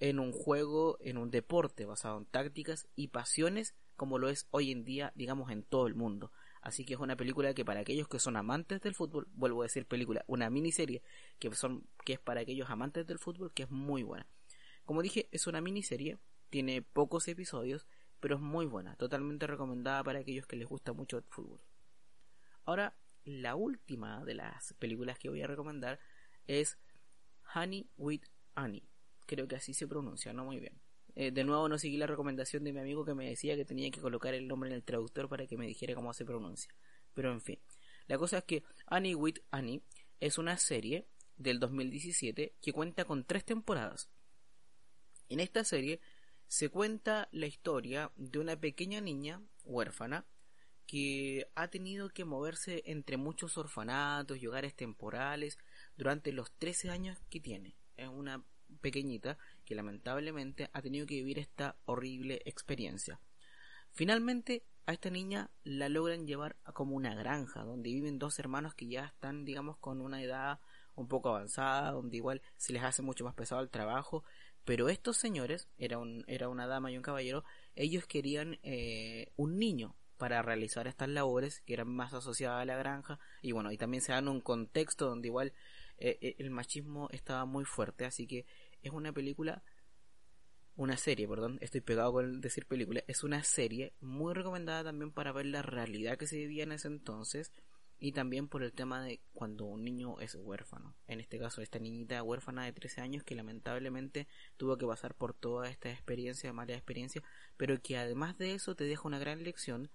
en 0.00 0.18
un 0.18 0.32
juego, 0.32 0.98
en 1.00 1.18
un 1.18 1.30
deporte 1.30 1.86
basado 1.86 2.18
en 2.18 2.26
tácticas 2.26 2.86
y 2.96 3.08
pasiones 3.08 3.74
como 3.96 4.18
lo 4.18 4.28
es 4.28 4.46
hoy 4.50 4.70
en 4.70 4.84
día, 4.84 5.12
digamos, 5.14 5.50
en 5.50 5.62
todo 5.62 5.86
el 5.86 5.94
mundo. 5.94 6.30
Así 6.60 6.84
que 6.84 6.94
es 6.94 7.00
una 7.00 7.16
película 7.16 7.54
que 7.54 7.64
para 7.64 7.80
aquellos 7.80 8.08
que 8.08 8.18
son 8.18 8.36
amantes 8.36 8.80
del 8.80 8.94
fútbol, 8.94 9.28
vuelvo 9.32 9.62
a 9.62 9.66
decir 9.66 9.86
película, 9.86 10.24
una 10.26 10.50
miniserie 10.50 11.02
que 11.38 11.54
son 11.54 11.86
que 12.04 12.14
es 12.14 12.18
para 12.18 12.40
aquellos 12.40 12.68
amantes 12.68 13.06
del 13.06 13.18
fútbol 13.18 13.52
que 13.52 13.62
es 13.64 13.70
muy 13.70 14.02
buena. 14.02 14.26
Como 14.84 15.02
dije, 15.02 15.28
es 15.32 15.46
una 15.46 15.60
miniserie, 15.60 16.18
tiene 16.50 16.82
pocos 16.82 17.28
episodios, 17.28 17.86
pero 18.20 18.36
es 18.36 18.40
muy 18.40 18.66
buena, 18.66 18.96
totalmente 18.96 19.46
recomendada 19.46 20.02
para 20.04 20.20
aquellos 20.20 20.46
que 20.46 20.56
les 20.56 20.68
gusta 20.68 20.92
mucho 20.92 21.18
el 21.18 21.24
fútbol. 21.24 21.60
Ahora, 22.64 22.96
la 23.24 23.54
última 23.54 24.24
de 24.24 24.34
las 24.34 24.74
películas 24.74 25.18
que 25.18 25.28
voy 25.28 25.42
a 25.42 25.46
recomendar 25.46 26.00
es 26.46 26.78
Honey 27.54 27.88
with 27.96 28.22
Annie. 28.54 28.88
Creo 29.26 29.48
que 29.48 29.56
así 29.56 29.74
se 29.74 29.86
pronuncia, 29.86 30.32
no 30.32 30.44
muy 30.44 30.58
bien. 30.58 30.80
Eh, 31.14 31.30
de 31.30 31.44
nuevo 31.44 31.68
no 31.68 31.78
seguí 31.78 31.96
la 31.96 32.06
recomendación 32.06 32.62
de 32.64 32.72
mi 32.72 32.80
amigo 32.80 33.04
que 33.04 33.14
me 33.14 33.28
decía 33.28 33.56
que 33.56 33.64
tenía 33.64 33.90
que 33.90 34.00
colocar 34.00 34.34
el 34.34 34.46
nombre 34.46 34.68
en 34.70 34.76
el 34.76 34.84
traductor 34.84 35.28
para 35.28 35.46
que 35.46 35.56
me 35.56 35.66
dijera 35.66 35.94
cómo 35.94 36.12
se 36.12 36.24
pronuncia. 36.24 36.72
Pero 37.14 37.32
en 37.32 37.40
fin. 37.40 37.58
La 38.06 38.18
cosa 38.18 38.38
es 38.38 38.44
que 38.44 38.62
Annie 38.86 39.14
with 39.14 39.38
Annie 39.50 39.82
es 40.20 40.38
una 40.38 40.58
serie 40.58 41.08
del 41.36 41.58
2017 41.58 42.54
que 42.60 42.72
cuenta 42.72 43.04
con 43.04 43.24
tres 43.24 43.44
temporadas. 43.44 44.10
En 45.28 45.40
esta 45.40 45.64
serie 45.64 46.00
se 46.46 46.68
cuenta 46.68 47.28
la 47.32 47.46
historia 47.46 48.12
de 48.16 48.38
una 48.38 48.60
pequeña 48.60 49.00
niña 49.00 49.42
huérfana 49.64 50.26
que 50.86 51.50
ha 51.56 51.68
tenido 51.68 52.10
que 52.10 52.24
moverse 52.24 52.82
entre 52.86 53.16
muchos 53.16 53.58
orfanatos 53.58 54.38
y 54.38 54.46
hogares 54.46 54.76
temporales 54.76 55.58
durante 55.96 56.32
los 56.32 56.52
13 56.52 56.90
años 56.90 57.18
que 57.28 57.40
tiene. 57.40 57.76
Es 57.96 58.08
una 58.08 58.44
pequeñita 58.80 59.38
que 59.64 59.74
lamentablemente 59.74 60.70
ha 60.72 60.82
tenido 60.82 61.06
que 61.06 61.16
vivir 61.16 61.38
esta 61.38 61.76
horrible 61.84 62.42
experiencia. 62.44 63.20
Finalmente, 63.92 64.64
a 64.86 64.92
esta 64.92 65.10
niña 65.10 65.50
la 65.64 65.88
logran 65.88 66.26
llevar 66.26 66.56
a 66.64 66.72
como 66.72 66.96
una 66.96 67.14
granja, 67.14 67.64
donde 67.64 67.90
viven 67.90 68.18
dos 68.18 68.38
hermanos 68.38 68.74
que 68.74 68.86
ya 68.86 69.06
están, 69.06 69.44
digamos, 69.44 69.78
con 69.78 70.00
una 70.00 70.22
edad 70.22 70.60
un 70.94 71.08
poco 71.08 71.28
avanzada, 71.28 71.92
donde 71.92 72.16
igual 72.16 72.42
se 72.56 72.72
les 72.72 72.82
hace 72.82 73.02
mucho 73.02 73.24
más 73.24 73.34
pesado 73.34 73.60
el 73.62 73.70
trabajo, 73.70 74.24
pero 74.64 74.88
estos 74.88 75.16
señores, 75.16 75.68
era, 75.78 75.98
un, 75.98 76.24
era 76.26 76.48
una 76.48 76.66
dama 76.66 76.90
y 76.90 76.96
un 76.96 77.02
caballero, 77.02 77.44
ellos 77.74 78.06
querían 78.06 78.58
eh, 78.62 79.32
un 79.36 79.58
niño 79.58 79.94
para 80.16 80.42
realizar 80.42 80.86
estas 80.86 81.08
labores 81.08 81.60
que 81.60 81.74
eran 81.74 81.88
más 81.88 82.14
asociadas 82.14 82.62
a 82.62 82.64
la 82.64 82.76
granja 82.76 83.18
y 83.42 83.52
bueno, 83.52 83.70
y 83.70 83.76
también 83.76 84.02
se 84.02 84.12
dan 84.12 84.28
un 84.28 84.40
contexto 84.40 85.06
donde 85.06 85.28
igual 85.28 85.52
eh, 85.98 86.18
eh, 86.20 86.36
el 86.38 86.50
machismo 86.50 87.08
estaba 87.10 87.44
muy 87.44 87.64
fuerte, 87.64 88.04
así 88.04 88.26
que 88.26 88.46
es 88.82 88.92
una 88.92 89.12
película, 89.12 89.62
una 90.76 90.96
serie, 90.96 91.26
perdón, 91.26 91.58
estoy 91.60 91.80
pegado 91.80 92.12
con 92.12 92.40
decir 92.40 92.66
película, 92.66 93.02
es 93.06 93.24
una 93.24 93.42
serie 93.42 93.94
muy 94.00 94.34
recomendada 94.34 94.84
también 94.84 95.10
para 95.10 95.32
ver 95.32 95.46
la 95.46 95.62
realidad 95.62 96.18
que 96.18 96.26
se 96.26 96.36
vivía 96.36 96.64
en 96.64 96.72
ese 96.72 96.88
entonces 96.88 97.52
y 97.98 98.12
también 98.12 98.46
por 98.48 98.62
el 98.62 98.72
tema 98.72 99.02
de 99.02 99.20
cuando 99.32 99.64
un 99.64 99.82
niño 99.82 100.20
es 100.20 100.34
huérfano. 100.34 100.94
En 101.06 101.20
este 101.20 101.38
caso, 101.38 101.62
esta 101.62 101.78
niñita 101.78 102.22
huérfana 102.22 102.64
de 102.64 102.72
13 102.72 103.00
años 103.00 103.24
que 103.24 103.34
lamentablemente 103.34 104.28
tuvo 104.56 104.76
que 104.76 104.86
pasar 104.86 105.14
por 105.14 105.32
toda 105.32 105.70
esta 105.70 105.90
experiencia, 105.90 106.52
mala 106.52 106.74
experiencia, 106.74 107.22
pero 107.56 107.80
que 107.80 107.96
además 107.96 108.36
de 108.36 108.52
eso 108.54 108.74
te 108.74 108.84
deja 108.84 109.08
una 109.08 109.18
gran 109.18 109.42
lección 109.42 109.90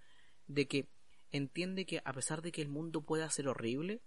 de 0.47 0.67
que 0.67 0.87
entiende 1.31 1.85
que 1.85 2.01
a 2.03 2.13
pesar 2.13 2.41
de 2.41 2.51
que 2.51 2.61
el 2.61 2.69
mundo 2.69 3.01
pueda 3.01 3.29
ser 3.29 3.47
horrible, 3.47 4.01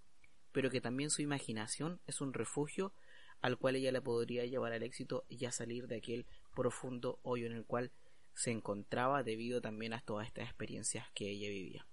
pero 0.54 0.70
que 0.70 0.80
también 0.80 1.10
su 1.10 1.20
imaginación 1.20 2.00
es 2.06 2.20
un 2.20 2.32
refugio 2.32 2.94
al 3.42 3.58
cual 3.58 3.74
ella 3.74 3.90
le 3.90 4.00
podría 4.00 4.46
llevar 4.46 4.72
al 4.72 4.84
éxito 4.84 5.24
y 5.28 5.44
a 5.46 5.52
salir 5.52 5.88
de 5.88 5.96
aquel 5.96 6.26
profundo 6.54 7.18
hoyo 7.22 7.46
en 7.46 7.52
el 7.52 7.66
cual 7.66 7.90
se 8.34 8.52
encontraba 8.52 9.24
debido 9.24 9.60
también 9.60 9.92
a 9.92 10.00
todas 10.00 10.28
estas 10.28 10.44
experiencias 10.44 11.08
que 11.12 11.28
ella 11.28 11.48
vivía. 11.48 11.86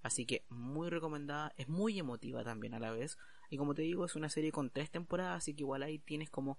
Así 0.00 0.24
que 0.24 0.46
muy 0.48 0.88
recomendada, 0.88 1.52
es 1.58 1.68
muy 1.68 1.98
emotiva 1.98 2.42
también 2.44 2.72
a 2.72 2.78
la 2.78 2.92
vez. 2.92 3.18
Y 3.50 3.58
como 3.58 3.74
te 3.74 3.82
digo, 3.82 4.06
es 4.06 4.16
una 4.16 4.30
serie 4.30 4.52
con 4.52 4.70
tres 4.70 4.90
temporadas, 4.90 5.36
así 5.36 5.54
que 5.54 5.64
igual 5.64 5.82
ahí 5.82 5.98
tienes 5.98 6.30
como 6.30 6.58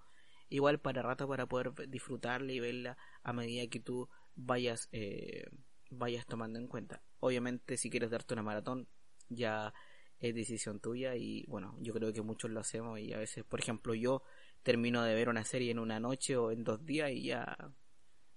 igual 0.50 0.79
para 0.79 1.01
rato 1.01 1.27
para 1.27 1.48
poder 1.48 1.74
disfrutarla 1.89 2.51
y 2.51 2.60
verla 2.60 2.96
a 3.24 3.34
medida 3.34 3.68
que 3.68 3.79
tú 3.79 4.08
vayas 4.36 4.88
eh, 4.91 5.50
vayas 5.89 6.27
tomando 6.27 6.60
en 6.60 6.68
cuenta. 6.68 7.01
Obviamente 7.20 7.75
si 7.77 7.89
quieres 7.89 8.12
darte 8.12 8.36
una 8.36 8.44
maratón 8.44 8.88
ya 9.29 9.74
es 10.20 10.36
decisión 10.36 10.80
tuya 10.80 11.16
y 11.16 11.46
bueno, 11.48 11.78
yo 11.80 11.94
creo 11.94 12.12
que 12.14 12.22
muchos 12.22 12.52
lo 12.52 12.60
hacemos 12.60 13.00
y 13.00 13.14
a 13.14 13.18
veces, 13.18 13.44
por 13.46 13.60
ejemplo, 13.60 13.94
yo 13.94 14.22
termino 14.64 15.04
de 15.04 15.16
ver 15.16 15.30
una 15.30 15.46
serie 15.46 15.72
en 15.72 15.80
una 15.80 16.00
noche 16.00 16.36
o 16.38 16.52
en 16.52 16.64
dos 16.64 16.86
días 16.86 17.12
y 17.12 17.24
ya 17.24 17.74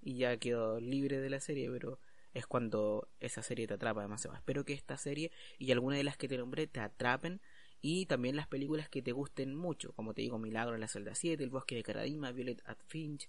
y 0.01 0.17
ya 0.17 0.37
quedo 0.37 0.81
libre 0.81 1.21
de 1.21 1.31
la 1.31 1.41
serie, 1.41 1.71
pero 1.71 2.01
es 2.35 2.47
cuando 2.47 3.09
esa 3.21 3.43
serie 3.43 3.67
te 3.67 3.75
atrapa 3.75 4.03
demasiado. 4.03 4.37
Espero 4.37 4.65
que 4.65 4.73
esta 4.73 4.97
serie 4.97 5.31
y 5.59 5.71
alguna 5.71 5.97
de 5.97 6.05
las 6.05 6.17
que 6.17 6.29
te 6.29 6.37
nombré 6.37 6.67
te 6.67 6.81
atrapen 6.81 7.41
y 7.81 8.07
también 8.07 8.37
las 8.37 8.49
películas 8.49 8.89
que 8.89 9.03
te 9.03 9.13
gusten 9.13 9.55
mucho, 9.55 9.93
como 9.93 10.15
te 10.15 10.23
digo, 10.23 10.39
Milagro 10.39 10.75
en 10.75 10.81
la 10.81 10.89
celda 10.89 11.15
7, 11.15 11.43
El 11.43 11.51
bosque 11.51 11.75
de 11.75 11.83
Caradima, 11.83 12.33
Violet 12.33 12.63
at 12.65 12.79
Finch, 12.87 13.29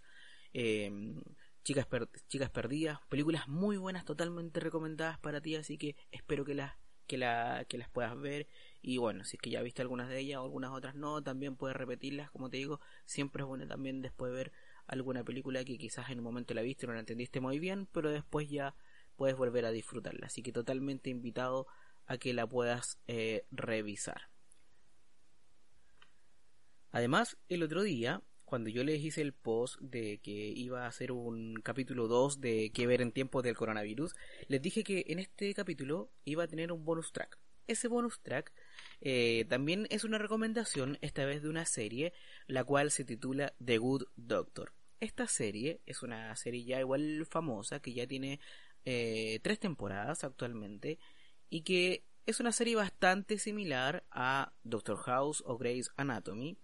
em, 0.53 1.21
Chicas, 1.63 1.87
Chicas 2.27 2.49
Perdidas, 2.49 2.99
películas 3.09 3.47
muy 3.47 3.77
buenas, 3.77 4.05
totalmente 4.05 4.59
recomendadas 4.59 5.17
para 5.19 5.41
ti, 5.41 5.55
así 5.55 5.77
que 5.77 5.95
espero 6.11 6.45
que 6.45 6.53
las 6.53 6.73
que, 7.07 7.17
la, 7.17 7.65
que 7.67 7.77
las 7.77 7.89
puedas 7.89 8.19
ver. 8.19 8.47
Y 8.81 8.97
bueno, 8.97 9.23
si 9.23 9.37
es 9.37 9.41
que 9.41 9.49
ya 9.49 9.61
viste 9.61 9.81
algunas 9.81 10.09
de 10.09 10.19
ellas 10.19 10.39
o 10.39 10.43
algunas 10.43 10.71
otras 10.71 10.95
no, 10.95 11.23
también 11.23 11.55
puedes 11.55 11.75
repetirlas, 11.77 12.31
como 12.31 12.49
te 12.49 12.57
digo. 12.57 12.79
Siempre 13.05 13.43
es 13.43 13.47
bueno 13.47 13.67
también 13.67 14.01
después 14.01 14.31
ver 14.33 14.51
alguna 14.87 15.23
película 15.23 15.63
que 15.63 15.77
quizás 15.77 16.09
en 16.09 16.19
un 16.19 16.25
momento 16.25 16.53
la 16.53 16.61
viste 16.61 16.87
no 16.87 16.93
la 16.93 16.99
entendiste 16.99 17.39
muy 17.39 17.59
bien, 17.59 17.87
pero 17.91 18.11
después 18.11 18.49
ya 18.49 18.75
puedes 19.15 19.37
volver 19.37 19.65
a 19.65 19.71
disfrutarla. 19.71 20.27
Así 20.27 20.41
que 20.41 20.51
totalmente 20.51 21.09
invitado 21.09 21.67
a 22.05 22.17
que 22.17 22.33
la 22.33 22.47
puedas 22.47 22.99
eh, 23.07 23.45
revisar. 23.51 24.29
Además, 26.91 27.37
el 27.49 27.63
otro 27.63 27.81
día, 27.81 28.21
cuando 28.53 28.69
yo 28.69 28.83
les 28.83 29.03
hice 29.03 29.21
el 29.21 29.33
post 29.33 29.81
de 29.81 30.19
que 30.19 30.31
iba 30.31 30.83
a 30.83 30.87
hacer 30.87 31.11
un 31.11 31.55
capítulo 31.63 32.07
2 32.07 32.39
de 32.39 32.69
qué 32.71 32.85
ver 32.85 33.01
en 33.01 33.11
tiempos 33.11 33.41
del 33.41 33.55
coronavirus, 33.55 34.13
les 34.47 34.61
dije 34.61 34.83
que 34.83 35.05
en 35.07 35.17
este 35.17 35.51
capítulo 35.55 36.11
iba 36.23 36.43
a 36.43 36.47
tener 36.47 36.71
un 36.71 36.85
bonus 36.85 37.11
track. 37.11 37.39
Ese 37.65 37.87
bonus 37.87 38.21
track 38.21 38.53
eh, 39.01 39.45
también 39.49 39.87
es 39.89 40.03
una 40.03 40.19
recomendación, 40.19 40.99
esta 41.01 41.25
vez 41.25 41.41
de 41.41 41.49
una 41.49 41.65
serie, 41.65 42.13
la 42.45 42.63
cual 42.63 42.91
se 42.91 43.03
titula 43.03 43.55
The 43.65 43.79
Good 43.79 44.03
Doctor. 44.17 44.71
Esta 44.99 45.25
serie 45.25 45.81
es 45.87 46.03
una 46.03 46.35
serie 46.35 46.63
ya 46.63 46.79
igual 46.79 47.25
famosa, 47.25 47.79
que 47.79 47.95
ya 47.95 48.05
tiene 48.05 48.39
eh, 48.85 49.39
tres 49.41 49.57
temporadas 49.59 50.23
actualmente, 50.23 50.99
y 51.49 51.63
que 51.63 52.03
es 52.27 52.39
una 52.39 52.51
serie 52.51 52.75
bastante 52.75 53.39
similar 53.39 54.05
a 54.11 54.53
Doctor 54.61 54.97
House 54.97 55.41
o 55.43 55.57
Grey's 55.57 55.89
Anatomy, 55.97 56.59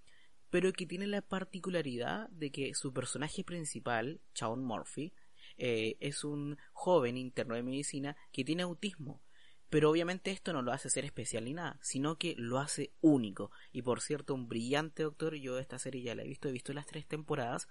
pero 0.49 0.73
que 0.73 0.85
tiene 0.85 1.07
la 1.07 1.21
particularidad 1.21 2.29
de 2.29 2.51
que 2.51 2.73
su 2.73 2.93
personaje 2.93 3.43
principal, 3.43 4.21
Shawn 4.33 4.63
Murphy, 4.63 5.13
eh, 5.57 5.97
es 5.99 6.23
un 6.23 6.57
joven 6.73 7.17
interno 7.17 7.55
de 7.55 7.63
medicina 7.63 8.15
que 8.31 8.43
tiene 8.43 8.63
autismo. 8.63 9.21
Pero 9.69 9.91
obviamente 9.91 10.31
esto 10.31 10.51
no 10.51 10.63
lo 10.63 10.71
hace 10.71 10.89
ser 10.89 11.05
especial 11.05 11.45
ni 11.45 11.53
nada, 11.53 11.77
sino 11.81 12.17
que 12.17 12.33
lo 12.37 12.57
hace 12.57 12.91
único. 13.01 13.51
Y 13.71 13.83
por 13.83 14.01
cierto, 14.01 14.33
un 14.33 14.47
brillante 14.47 15.03
doctor, 15.03 15.35
yo 15.35 15.59
esta 15.59 15.77
serie 15.77 16.01
ya 16.01 16.15
la 16.15 16.23
he 16.23 16.27
visto, 16.27 16.49
he 16.49 16.51
visto 16.51 16.73
las 16.73 16.87
tres 16.87 17.05
temporadas, 17.05 17.67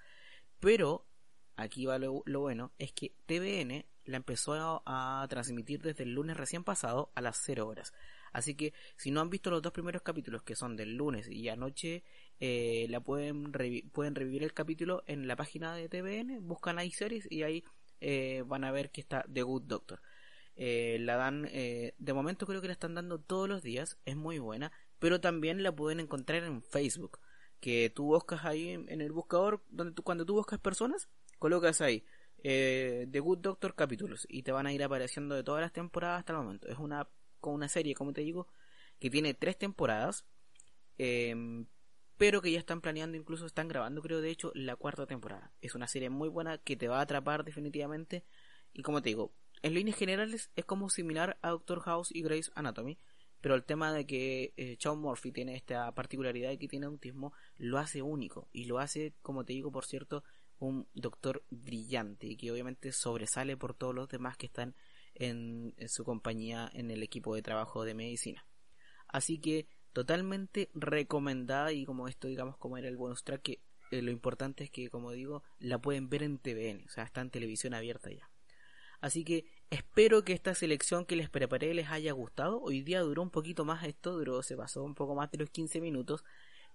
pero 0.61 1.07
aquí 1.57 1.87
va 1.87 1.99
lo, 1.99 2.23
bueno, 2.25 2.73
es 2.79 2.93
que 2.93 3.15
TVN 3.27 3.85
la 4.05 4.17
empezó 4.17 4.83
a, 4.87 5.23
a, 5.23 5.27
transmitir 5.29 5.83
desde 5.83 6.05
el 6.05 6.15
lunes 6.15 6.37
recién 6.37 6.63
pasado 6.63 7.11
a 7.17 7.21
las 7.21 7.43
0 7.45 7.67
horas. 7.67 7.93
Así 8.33 8.55
que 8.55 8.73
si 8.97 9.11
no 9.11 9.21
han 9.21 9.31
visto 9.31 9.51
los 9.51 9.63
dos 9.63 9.73
primeros 9.73 10.03
capítulos 10.03 10.43
que 10.43 10.57
son 10.57 10.77
del 10.77 10.97
lunes 10.97 11.29
y 11.29 11.49
anoche 11.49 12.05
eh, 12.41 12.87
la 12.89 13.01
pueden, 13.01 13.53
pueden 13.93 14.15
revivir 14.15 14.43
el 14.43 14.53
capítulo 14.53 15.03
en 15.07 15.27
la 15.27 15.37
página 15.37 15.75
de 15.75 15.89
TVN, 15.89 16.47
buscan 16.47 16.79
ahí 16.79 16.91
series 16.91 17.27
y 17.31 17.43
ahí 17.43 17.65
eh, 18.01 18.45
van 18.47 18.65
a 18.65 18.71
ver 18.71 18.91
que 18.91 19.01
está 19.01 19.25
The 19.33 19.43
Good 19.43 19.65
Doctor. 19.65 20.01
Eh, 20.55 20.99
la 21.01 21.17
dan, 21.17 21.43
de 21.43 22.13
momento 22.13 22.47
creo 22.47 22.61
que 22.61 22.67
la 22.67 22.73
están 22.73 22.95
dando 22.95 23.21
todos 23.21 23.49
los 23.49 23.63
días, 23.63 23.97
es 24.05 24.17
muy 24.17 24.39
buena, 24.39 24.73
pero 24.99 25.21
también 25.21 25.63
la 25.63 25.75
pueden 25.75 26.01
encontrar 26.01 26.43
en 26.43 26.63
Facebook, 26.63 27.21
que 27.61 27.91
tú 27.91 28.07
buscas 28.07 28.45
ahí 28.45 28.71
en, 28.71 29.01
el 29.01 29.13
buscador, 29.13 29.63
donde 29.69 29.95
tú, 29.95 30.03
cuando 30.03 30.25
tú 30.25 30.35
buscas 30.35 30.59
personas, 30.59 31.09
colocas 31.39 31.81
ahí 31.81 32.05
The 32.43 33.21
Good 33.21 33.39
Doctor 33.39 33.75
capítulos 33.75 34.27
y 34.29 34.43
te 34.43 34.53
van 34.53 34.67
a 34.67 34.73
ir 34.73 34.83
apareciendo 34.83 35.35
de 35.35 35.43
todas 35.43 35.61
las 35.61 35.73
temporadas 35.73 36.21
hasta 36.21 36.33
el 36.33 36.39
momento. 36.39 36.69
Es 36.69 36.79
una, 36.79 37.09
con 37.41 37.55
una 37.55 37.69
serie, 37.69 37.95
como 37.95 38.13
te 38.13 38.21
digo, 38.23 38.49
que 38.99 39.11
tiene 39.11 39.35
tres 39.35 39.57
temporadas. 39.59 40.25
Eh, 40.99 41.65
pero 42.19 42.43
que 42.43 42.51
ya 42.51 42.59
están 42.59 42.81
planeando, 42.81 43.17
incluso 43.17 43.47
están 43.47 43.69
grabando, 43.69 44.03
creo, 44.03 44.21
de 44.21 44.31
hecho, 44.31 44.51
la 44.55 44.75
cuarta 44.75 45.07
temporada. 45.07 45.53
Es 45.63 45.77
una 45.77 45.87
serie 45.87 46.11
muy 46.11 46.29
buena 46.29 46.59
que 46.59 46.77
te 46.77 46.89
va 46.89 46.99
a 46.99 47.03
atrapar 47.03 47.45
definitivamente. 47.45 48.25
Y 48.75 48.83
como 48.83 49.01
te 49.01 49.11
digo, 49.11 49.33
en 49.63 49.75
líneas 49.75 49.97
generales 49.97 50.51
es 50.57 50.65
como 50.65 50.91
similar 50.91 51.39
a 51.43 51.51
Doctor 51.51 51.81
House 51.81 52.11
y 52.13 52.23
Grey's 52.23 52.51
Anatomy, 52.57 52.99
pero 53.41 53.55
el 53.55 53.65
tema 53.65 53.93
de 53.93 54.05
que 54.05 54.53
eh, 54.57 54.77
Shawn 54.81 55.01
Murphy 55.01 55.31
tiene 55.31 55.55
esta 55.55 55.95
particularidad 55.95 56.51
de 56.51 56.59
que 56.59 56.67
tiene 56.67 56.87
autismo 56.87 57.33
lo 57.57 57.79
hace 57.79 58.03
único 58.03 58.49
y 58.53 58.65
lo 58.65 58.81
hace, 58.81 59.15
como 59.23 59.45
te 59.45 59.53
digo, 59.53 59.71
por 59.71 59.85
cierto, 59.85 60.25
un 60.59 60.89
doctor 60.95 61.45
brillante 61.51 62.27
y 62.27 62.37
que 62.37 62.51
obviamente 62.51 62.91
sobresale 62.91 63.57
por 63.57 63.75
todos 63.75 63.95
los 63.95 64.09
demás 64.09 64.37
que 64.37 64.47
están 64.47 64.75
en 65.19 65.75
su 65.89 66.05
compañía 66.05 66.71
en 66.73 66.91
el 66.91 67.03
equipo 67.03 67.35
de 67.35 67.43
trabajo 67.43 67.85
de 67.85 67.95
medicina. 67.95 68.47
Así 69.09 69.39
que 69.39 69.67
totalmente 69.93 70.71
recomendada 70.75 71.73
y 71.73 71.85
como 71.85 72.09
esto 72.09 72.29
digamos 72.29 72.57
como 72.57 72.77
era 72.79 72.89
el 72.89 72.97
bonus 72.97 73.25
track 73.25 73.43
que 73.43 73.61
eh, 73.91 74.03
lo 74.03 74.11
importante 74.11 74.65
es 74.65 74.71
que 74.71 74.91
como 74.91 75.13
digo 75.13 75.43
la 75.59 75.81
pueden 75.81 76.09
ver 76.09 76.23
en 76.23 76.39
TVN 76.39 76.85
o 76.87 76.89
sea 76.89 77.05
está 77.05 77.21
en 77.21 77.31
televisión 77.31 77.75
abierta 77.75 78.11
ya 78.11 78.31
así 79.01 79.25
que 79.25 79.47
espero 79.71 80.25
que 80.25 80.35
esta 80.35 80.55
selección 80.55 81.05
que 81.05 81.17
les 81.17 81.31
preparé 81.31 81.75
les 81.75 81.89
haya 81.89 82.13
gustado 82.13 82.61
hoy 82.61 82.83
día 82.83 83.01
duró 83.01 83.23
un 83.23 83.31
poquito 83.31 83.65
más 83.65 83.85
esto 83.85 84.13
duró 84.13 84.43
se 84.43 84.57
pasó 84.57 84.85
un 84.85 84.95
poco 84.95 85.15
más 85.15 85.31
de 85.31 85.39
los 85.39 85.51
15 85.51 85.81
minutos 85.81 86.23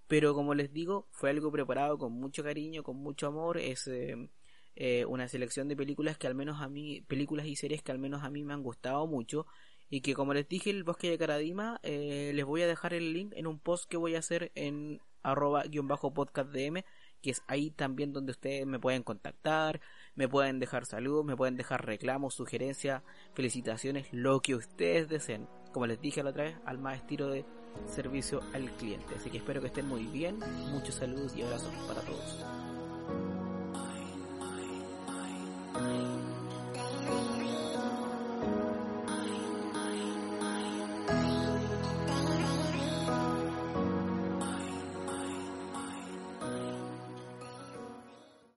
pero 0.07 0.33
como 0.33 0.53
les 0.53 0.73
digo 0.73 1.07
fue 1.11 1.29
algo 1.29 1.51
preparado 1.51 1.97
con 1.97 2.11
mucho 2.11 2.43
cariño 2.43 2.83
con 2.83 2.97
mucho 2.97 3.27
amor 3.27 3.57
es 3.57 3.87
eh, 3.87 4.29
eh, 4.75 5.05
una 5.05 5.27
selección 5.27 5.67
de 5.67 5.75
películas 5.75 6.17
que 6.17 6.27
al 6.27 6.35
menos 6.35 6.61
a 6.61 6.69
mí 6.69 7.01
películas 7.07 7.45
y 7.45 7.55
series 7.55 7.81
que 7.81 7.91
al 7.91 7.99
menos 7.99 8.23
a 8.23 8.29
mí 8.29 8.43
me 8.43 8.53
han 8.53 8.63
gustado 8.63 9.05
mucho 9.07 9.45
y 9.89 10.01
que 10.01 10.13
como 10.13 10.33
les 10.33 10.47
dije 10.47 10.69
el 10.69 10.83
bosque 10.83 11.09
de 11.09 11.17
Caradima 11.17 11.79
eh, 11.83 12.31
les 12.33 12.45
voy 12.45 12.61
a 12.63 12.67
dejar 12.67 12.93
el 12.93 13.13
link 13.13 13.33
en 13.35 13.47
un 13.47 13.59
post 13.59 13.89
que 13.89 13.97
voy 13.97 14.15
a 14.15 14.19
hacer 14.19 14.51
en 14.55 15.01
arroba 15.21 15.63
guion 15.63 15.87
bajo 15.87 16.13
podcast 16.13 16.51
DM 16.51 16.83
que 17.23 17.31
es 17.31 17.41
ahí 17.47 17.71
también 17.71 18.11
donde 18.13 18.33
ustedes 18.33 18.67
me 18.67 18.79
pueden 18.79 19.01
contactar, 19.01 19.79
me 20.13 20.27
pueden 20.27 20.59
dejar 20.59 20.85
saludos, 20.85 21.25
me 21.25 21.37
pueden 21.37 21.55
dejar 21.55 21.85
reclamos, 21.85 22.35
sugerencias, 22.35 23.01
felicitaciones, 23.33 24.07
lo 24.11 24.41
que 24.41 24.55
ustedes 24.55 25.07
deseen. 25.07 25.47
Como 25.71 25.87
les 25.87 26.01
dije 26.01 26.21
la 26.21 26.31
otra 26.31 26.43
vez, 26.43 26.57
al 26.65 26.77
más 26.77 26.97
estilo 26.97 27.29
de 27.29 27.45
servicio 27.87 28.41
al 28.53 28.69
cliente. 28.71 29.15
Así 29.15 29.29
que 29.29 29.37
espero 29.37 29.61
que 29.61 29.67
estén 29.67 29.87
muy 29.87 30.03
bien, 30.03 30.37
muchos 30.71 30.95
saludos 30.95 31.33
y 31.35 31.41
abrazos 31.41 31.73
para 31.87 32.01
todos. 32.01 32.72